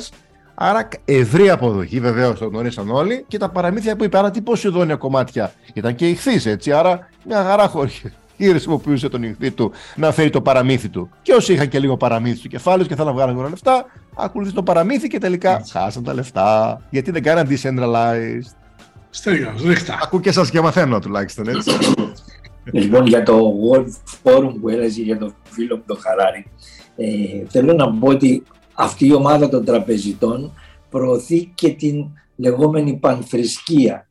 [0.61, 3.25] Άρα ευρύ αποδοχή, βεβαίως το γνωρίσαν όλοι.
[3.27, 5.53] Και τα παραμύθια που είπε, άρα τι Ποσειδώνια κομμάτια.
[5.73, 6.71] Ήταν και ηχθή έτσι.
[6.71, 7.91] Άρα μια χαρά χωρί.
[8.37, 11.09] Ή χρησιμοποιούσε τον ηχθή του να φέρει το παραμύθι του.
[11.21, 14.63] Και όσοι είχαν και λίγο παραμύθι του κεφάλαιο και θέλουν να βγάλουν λεφτά, ακολουθείς το
[14.63, 16.81] παραμύθι και τελικά χάσαν τα λεφτά.
[16.89, 18.58] Γιατί δεν κάναν decentralized.
[19.09, 19.99] Στέλιος, ρίχτα.
[20.01, 21.71] Ακούω και σας και μαθαίνω τουλάχιστον, έτσι.
[22.71, 26.45] λοιπόν, για το World Forum που έλεγε για τον φίλο μου τον Χαράρη,
[26.95, 28.43] ε, θέλω να πω ότι
[28.73, 30.53] αυτή η ομάδα των τραπεζιτών
[30.89, 32.05] προωθεί και την
[32.35, 34.09] λεγόμενη πανθρησκεία.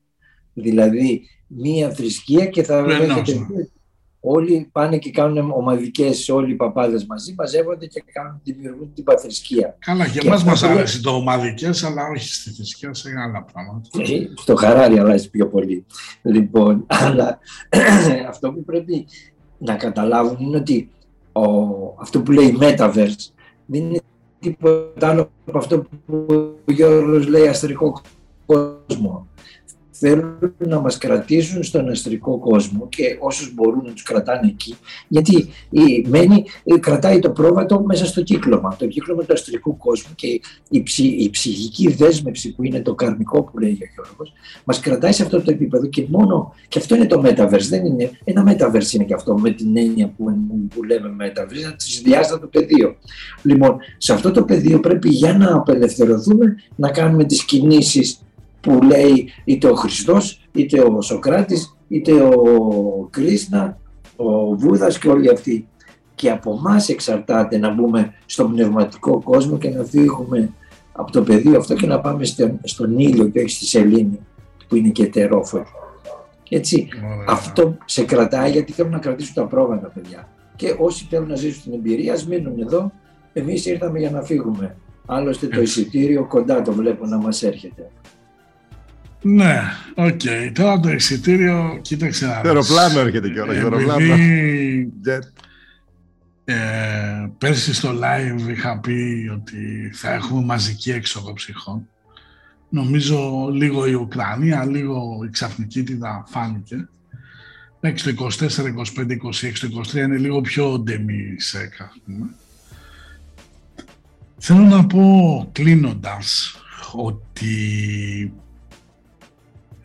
[0.53, 3.47] Δηλαδή, μία θρησκεία και θα έχετε
[4.21, 9.77] όλοι πάνε και κάνουν ομαδικές όλοι οι παπάδες μαζί, μαζεύονται και κάνουν, δημιουργούν την παθρησκεία.
[9.79, 13.09] Καλά, και, Και εμάς μας αυτό το- αρέσει το ομαδικές, αλλά όχι στη θρησκεία, σε
[13.27, 13.89] άλλα πράγματα.
[13.99, 15.85] Ε, Στο χαράρι αλλάζει πιο πολύ.
[16.23, 17.39] Λοιπόν, αλλά
[18.29, 19.07] αυτό που πρέπει
[19.59, 20.91] να καταλάβουν είναι ότι
[21.33, 21.43] ο,
[22.01, 23.31] αυτό που λέει Metaverse
[23.67, 24.01] δεν είναι
[24.41, 26.27] τίποτα άλλο από αυτό που
[26.69, 28.01] ο Γιώργος λέει αστρικό
[28.47, 29.27] κόσμο.
[30.01, 34.75] Θέλουν να μας κρατήσουν στον αστρικό κόσμο και όσους μπορούν να τους κρατάνε εκεί,
[35.09, 40.15] γιατί η, μένει, ε, κρατάει το πρόβατο μέσα στο κύκλωμα, το κύκλωμα του αστρικού κόσμου
[40.15, 44.33] και η, ψη, η ψυχική δέσμευση που είναι το καρμικό που λέει ο Γιώργος,
[44.65, 48.11] μας κρατάει σε αυτό το επίπεδο και μόνο, και αυτό είναι το metaverse, δεν είναι,
[48.25, 50.25] ένα metaverse είναι και αυτό με την έννοια που,
[50.75, 52.97] που λέμε metaverse, ένα τρισδιάστατο πεδίο.
[53.43, 58.21] Λοιπόν, σε αυτό το πεδίο πρέπει για να απελευθερωθούμε να κάνουμε τις κινήσεις
[58.61, 63.79] που λέει είτε ο Χριστός, είτε ο Σοκράτης, είτε ο Κρίσνα,
[64.17, 65.69] ο Βούδας και όλοι αυτοί.
[66.15, 70.53] Και από εμάς εξαρτάται να μπούμε στον πνευματικό κόσμο και να φύγουμε
[70.93, 74.21] από το πεδίο αυτό και να πάμε στον, στον ήλιο και όχι στη σελήνη
[74.69, 75.65] που είναι και τερόφορη.
[76.49, 77.25] Έτσι, Ωραία.
[77.29, 80.29] αυτό σε κρατάει γιατί θέλουν να κρατήσουν τα πρόβατα, παιδιά.
[80.57, 82.93] Και όσοι θέλουν να ζήσουν την εμπειρία, ας μείνουν εδώ.
[83.33, 84.77] Εμείς ήρθαμε για να φύγουμε.
[85.07, 85.81] Άλλωστε το Έτσι.
[85.81, 87.91] εισιτήριο κοντά το βλέπω να μας έρχεται.
[89.23, 89.61] Ναι,
[89.95, 90.21] οκ.
[90.53, 92.45] Τώρα το εισιτήριο, κοίταξε να δεις.
[92.45, 94.05] Αεροπλάνο έρχεται κιόλας, αεροπλάνο.
[94.05, 95.43] Επειδή Jet.
[96.45, 96.55] ε,
[97.39, 101.89] πέρσι στο live είχα πει ότι θα έχουμε μαζική έξοδο ψυχών.
[102.69, 106.89] Νομίζω λίγο η Ουκρανία, λίγο η ξαφνικίτιδα φάνηκε.
[107.81, 108.49] Εντάξει, το 24,
[108.97, 112.27] 25, 26, το 23 είναι λίγο πιο ντεμή σέκα, ας πούμε.
[114.39, 116.57] Θέλω να πω κλείνοντας
[116.93, 117.53] ότι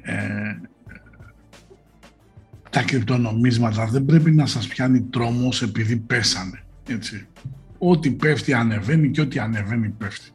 [0.03, 0.55] ε,
[2.69, 6.63] τα κρυπτονομίσματα δεν πρέπει να σας πιάνει τρόμος επειδή πέσανε.
[6.87, 7.27] Έτσι.
[7.77, 10.31] Ό,τι πέφτει ανεβαίνει και ό,τι ανεβαίνει πέφτει.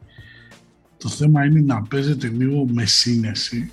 [0.99, 3.73] Το θέμα είναι να παίζετε λίγο με σύνεση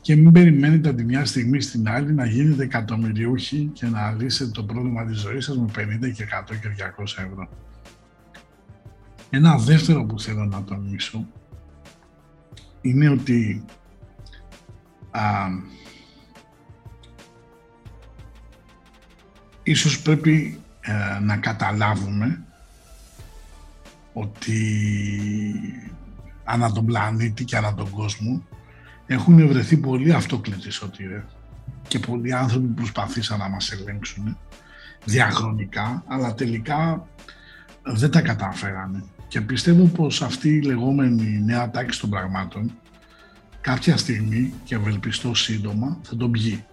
[0.00, 4.50] και μην περιμένετε από τη μια στιγμή στην άλλη να γίνετε εκατομμυριούχοι και να λύσετε
[4.50, 7.48] το πρόβλημα της ζωής σας με 50 και 100 και 200 ευρώ.
[9.30, 11.28] Ένα δεύτερο που θέλω να τονίσω
[12.80, 13.64] είναι ότι
[15.12, 15.48] α,
[19.62, 22.44] ίσως πρέπει ε, να καταλάβουμε
[24.12, 24.58] ότι
[26.44, 28.42] ανά τον πλανήτη και ανά τον κόσμο
[29.06, 31.24] έχουν βρεθεί πολλοί αυτόκλητοι σωτήρες
[31.88, 34.38] και πολλοί άνθρωποι που προσπαθήσαν να μας ελέγξουν
[35.04, 37.06] διαχρονικά, αλλά τελικά
[37.82, 39.04] δεν τα καταφέρανε.
[39.28, 42.72] Και πιστεύω πως αυτή η λεγόμενη νέα τάξη των πραγμάτων
[43.62, 46.64] κάποια στιγμή και ευελπιστώ σύντομα θα τον πιει.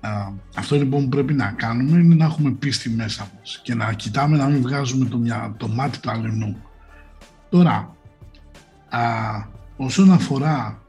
[0.00, 0.10] Α,
[0.56, 4.36] αυτό λοιπόν που πρέπει να κάνουμε είναι να έχουμε πίστη μέσα μας και να κοιτάμε
[4.36, 6.56] να μην βγάζουμε το, μια, το μάτι του αλληνού.
[7.48, 7.96] Τώρα,
[8.88, 9.00] α,
[9.76, 10.82] όσον αφορά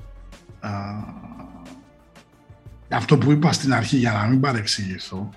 [0.60, 0.70] α,
[2.90, 5.30] αυτό που είπα στην αρχή για να μην παρεξηγηθώ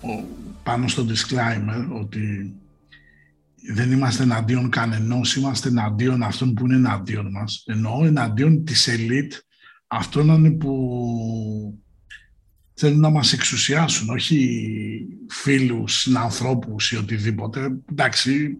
[0.00, 0.24] ο-
[0.62, 2.54] πάνω στο disclaimer ότι
[3.72, 7.62] δεν είμαστε εναντίον κανενός, είμαστε εναντίον αυτών που είναι εναντίον μας.
[7.66, 9.32] Εννοώ εναντίον της ελίτ
[9.86, 11.78] αυτών είναι που
[12.74, 14.68] θέλουν να μας εξουσιάσουν, όχι
[15.28, 17.72] φίλους, συνανθρώπους ή οτιδήποτε.
[17.90, 18.58] Εντάξει,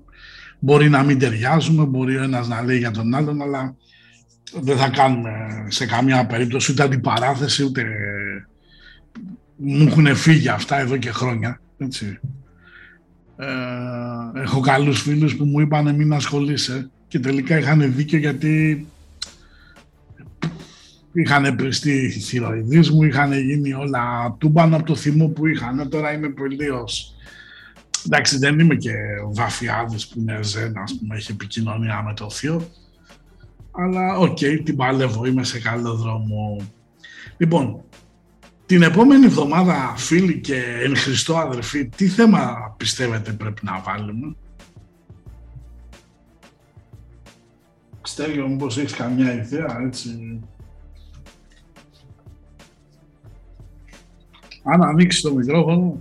[0.59, 3.77] μπορεί να μην ταιριάζουμε, μπορεί ο ένας να λέει για τον άλλον, αλλά
[4.61, 7.85] δεν θα κάνουμε σε καμία περίπτωση ούτε αντιπαράθεση, ούτε...
[9.57, 12.21] Μου έχουν φύγει αυτά εδώ και χρόνια, έτσι.
[13.37, 18.87] Ε, έχω καλούς φίλους που μου είπαν μην ασχολείσαι και τελικά είχαν δίκιο γιατί
[21.13, 25.89] είχαν πριστεί οι θηροειδείς μου, είχαν γίνει όλα τούμπαν από το θυμό που είχαν.
[25.89, 27.15] Τώρα είμαι τελείως...
[28.07, 28.93] Εντάξει, δεν είμαι και
[29.27, 32.69] ο Βαφιάδης που είναι ζεν, ας πούμε, έχει επικοινωνία με το θείο.
[33.71, 36.57] Αλλά οκ, την παλεύω, είμαι σε καλό δρόμο.
[37.37, 37.83] Λοιπόν,
[38.67, 44.37] την επόμενη εβδομάδα, φίλοι και εν Χριστώ αδερφοί, τι θέμα πιστεύετε πρέπει να βάλουμε;
[48.03, 50.41] Στέλιο, μήπως έχεις καμιά ιδέα, έτσι;
[54.63, 56.01] Αν ανοίξεις το μικρόφωνο.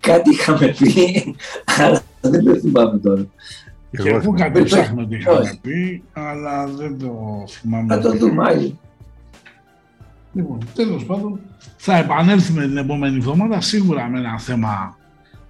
[0.00, 3.26] Κάτι είχαμε πει, αλλά δεν το θυμάμαι τώρα.
[3.90, 7.94] Και εγώ κάτι ψάχνω τι είχαμε πει, αλλά δεν το θυμάμαι.
[7.94, 8.78] Θα το δούμε άλλη.
[10.32, 11.40] Λοιπόν, τέλος πάντων,
[11.76, 14.98] θα επανέλθουμε την επόμενη εβδομάδα σίγουρα με ένα θέμα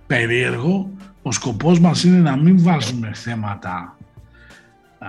[0.06, 0.90] περίεργο.
[1.22, 3.96] Ο σκοπός μας είναι να μην βάζουμε θέματα
[4.98, 5.08] α,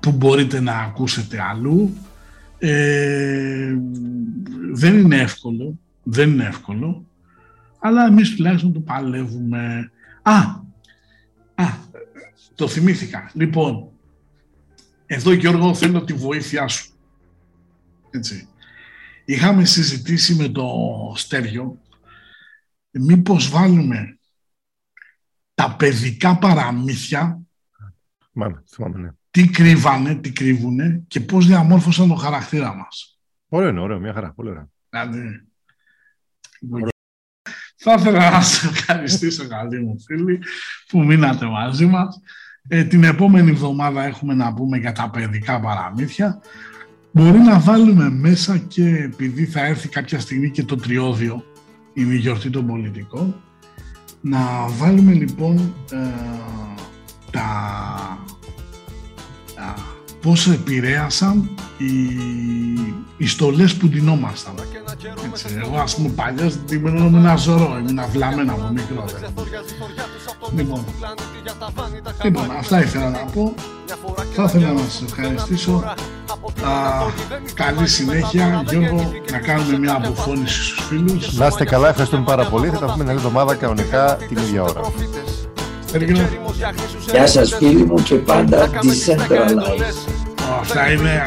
[0.00, 1.96] που μπορείτε να ακούσετε αλλού.
[2.58, 3.74] Ε,
[4.72, 7.04] δεν είναι εύκολο, δεν είναι εύκολο,
[7.78, 9.90] αλλά εμείς τουλάχιστον το παλεύουμε.
[10.22, 10.32] Α,
[11.54, 11.64] α,
[12.54, 13.30] το θυμήθηκα.
[13.34, 13.88] Λοιπόν,
[15.06, 16.92] εδώ Γιώργο θέλω τη βοήθειά σου.
[18.10, 18.48] Έτσι.
[19.30, 20.66] Είχαμε συζητήσει με το
[21.16, 21.80] Στέριο
[22.90, 24.18] μήπως βάλουμε
[25.54, 27.40] τα παιδικά παραμύθια
[28.32, 29.10] Μάμε, θυμάμαι, ναι.
[29.30, 33.18] τι κρύβανε, τι κρύβουνε και πώς διαμόρφωσαν το χαρακτήρα μας.
[33.48, 34.68] Ωραίο είναι, ωραίο, μια χαρά, πολύ ωραία.
[34.88, 35.48] Δηλαδή,
[37.76, 40.42] θα ήθελα να σε ευχαριστήσω καλή μου φίλη
[40.88, 42.20] που μείνατε μαζί μας.
[42.68, 46.40] Ε, την επόμενη εβδομάδα έχουμε να πούμε για τα παιδικά παραμύθια.
[47.18, 51.44] Μπορεί να βάλουμε μέσα και επειδή θα έρθει κάποια στιγμή και το τριώδιο,
[51.94, 53.34] είναι η γιορτή των πολιτικών,
[54.20, 54.38] να
[54.78, 55.96] βάλουμε λοιπόν ε,
[57.30, 58.07] τα, α,
[60.28, 61.86] πώς επηρέασαν οι,
[63.16, 64.54] οι στολές που ντυνόμασταν.
[65.32, 69.04] Έτσι, εγώ ας πούμε παλιάς ντυμένο με ένα ζωρό, ήμουν αυλαμένα από μικρό.
[69.20, 69.26] ρε.
[70.56, 70.84] Λοιπόν,
[72.22, 73.54] λοιπόν, αυτά ήθελα να πω.
[74.34, 75.82] Θα ήθελα να σας ευχαριστήσω.
[76.64, 76.72] Α,
[77.54, 81.36] καλή συνέχεια, Γιώργο, να κάνουμε μια αποφώνηση στους φίλους.
[81.36, 82.68] Να είστε καλά, ευχαριστούμε πάρα πολύ.
[82.68, 84.80] Θα τα πούμε την άλλη εβδομάδα κανονικά την ίδια ώρα.
[85.92, 86.28] Έργο.
[87.10, 90.28] Γεια σας φίλοι μου και πάντα decentralized.
[90.60, 91.22] Αυτά είναι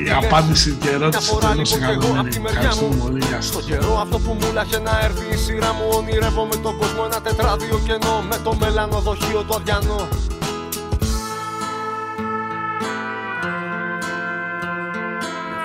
[0.00, 2.30] η, η απάντηση και η ερώτηση του ενός αγαπημένου.
[2.46, 3.24] Ευχαριστούμε πολύ.
[3.28, 3.46] Γεια σας.
[3.46, 7.20] Στο καιρό αυτό που μου λάχε να έρθει η σειρά μου Ονειρεύομαι τον κόσμο ένα
[7.20, 10.08] τετράδιο κενό Με το μελανοδοχείο το αδιανό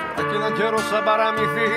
[0.05, 1.69] Μια φορά και έναν καιρό σαν παραμυθί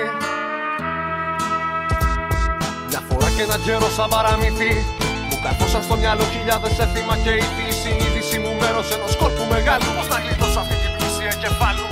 [2.89, 5.00] Μια φορά και έναν καιρό σαν παραμυθί
[5.41, 9.89] Μου καρφώσαν στο μυαλό χιλιάδες έθιμα και η η συνείδηση μου μέρος ενός κόλπου μεγάλου.
[9.97, 11.85] Πώς να γλιτώσω αυτή την πλήση εγκεφάλου;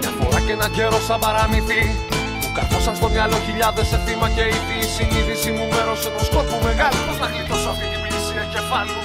[0.00, 1.82] Μια φορά και έναν καιρό σαν παραμυθί
[2.40, 7.00] Μου καρφώσαν στο μυαλό χιλιάδες έθιμα και η η συνείδηση μου μέρος ενός κόλπου μεγάλου.
[7.06, 8.96] Πώς να γλιτώσω αυτή την πλήση εγκεφάλου;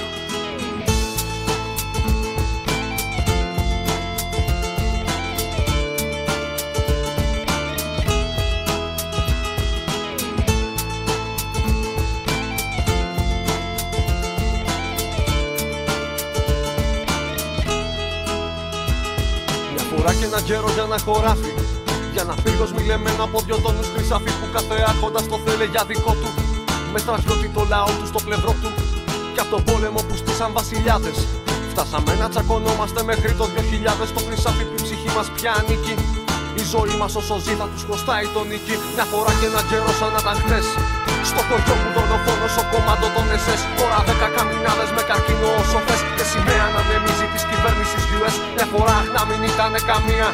[20.38, 21.52] Ένα καιρό για ένα χωράφι
[22.12, 26.12] Για ένα πύργος μιλεμένο από δυο τόνους χρυσάφι Που κάθε άρχοντας το θέλε για δικό
[26.20, 26.30] του.
[26.92, 28.70] Με στρατιώτη το λαό του στο πλευρό του.
[29.34, 31.16] Κι από τον πόλεμο που στήσαν βασιλιάδες.
[31.72, 35.94] Φτάσαμε να τσακωνόμαστε μέχρι το 2000 Το χρυσάφι που η ψυχή μας πια ανήκει
[36.60, 38.74] η ζωή μας όσο ζει θα τους χρωστάει τον νίκη.
[38.94, 40.66] Μια φορά και ένα καιρό σαν να ήταν χθες
[41.38, 46.00] Στο χωριό μου δολοφόνος ο κομμάντο των SS Τώρα δέκα καμινάδες με καρκίνο όσο θες
[46.16, 50.28] Και σημαία να ανεμίζει της κυβέρνησης US Μια φορά αχ, να μην ήταν καμία.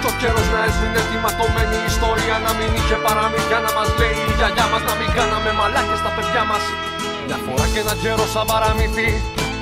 [0.00, 4.16] Κι ο καιρός να έσβηνε τη ματωμένη ιστορία Να μην είχε παραμύθια να μας λέει
[4.30, 6.62] η γιαγιά μας Να μην κάναμε μαλάκες τα παιδιά μας.
[7.26, 9.08] Μια φορά και ένα καιρό σαν παραμύθι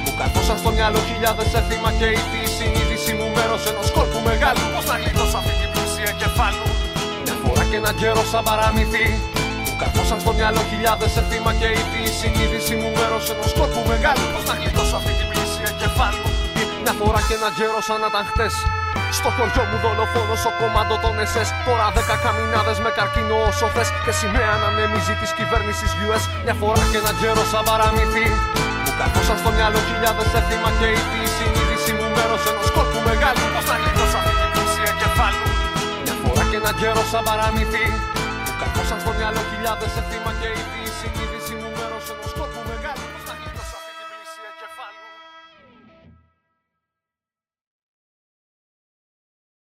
[0.05, 4.65] Μου καρφώσαν στο μυαλό χιλιάδες έθιμα και η η συνείδηση μου μέρος ενός κόλπου μεγάλου.
[4.75, 6.67] Πώς να γλιτώσω αυτή την πλήση εγκεφάλου
[7.25, 9.36] Μια φορά και ένα καιρό σαν παραμύθι Μου
[9.81, 14.45] καρφώσαν στο μυαλό χιλιάδες έθιμα και η η συνείδηση μου μέρος ενός κόλπου μεγάλου Πώς
[14.51, 16.27] να γλιτώσω αυτή την πλήση εγκεφάλου
[16.83, 18.55] Μια φορά και ένα καιρό σαν να ήταν χτες.
[19.19, 23.89] Στο χωριό μου δολοφόνος ο κομμάντο των SS Τώρα δέκα καμινάδες με καρκίνο όσο θες.
[24.05, 28.27] Και σημαία να ανεμίζει της κυβέρνησης US Μια φορά και ένα καιρό σαν παραμύθι.
[28.85, 33.45] Μου καρφώσαν στο μυαλό χιλιάδες έθιμα και η η συνείδηση μου μέρος ενός κόλπου μεγάλου
[33.55, 35.45] Πώς να γλιτώσω αυτή την πλήση εγκεφάλου
[36.05, 37.87] Μια φορά και ένα καιρό σαν παραμύθι
[38.87, 41.26] Μου καρφώσαν στο μυαλό χιλιάδες έθιμα και η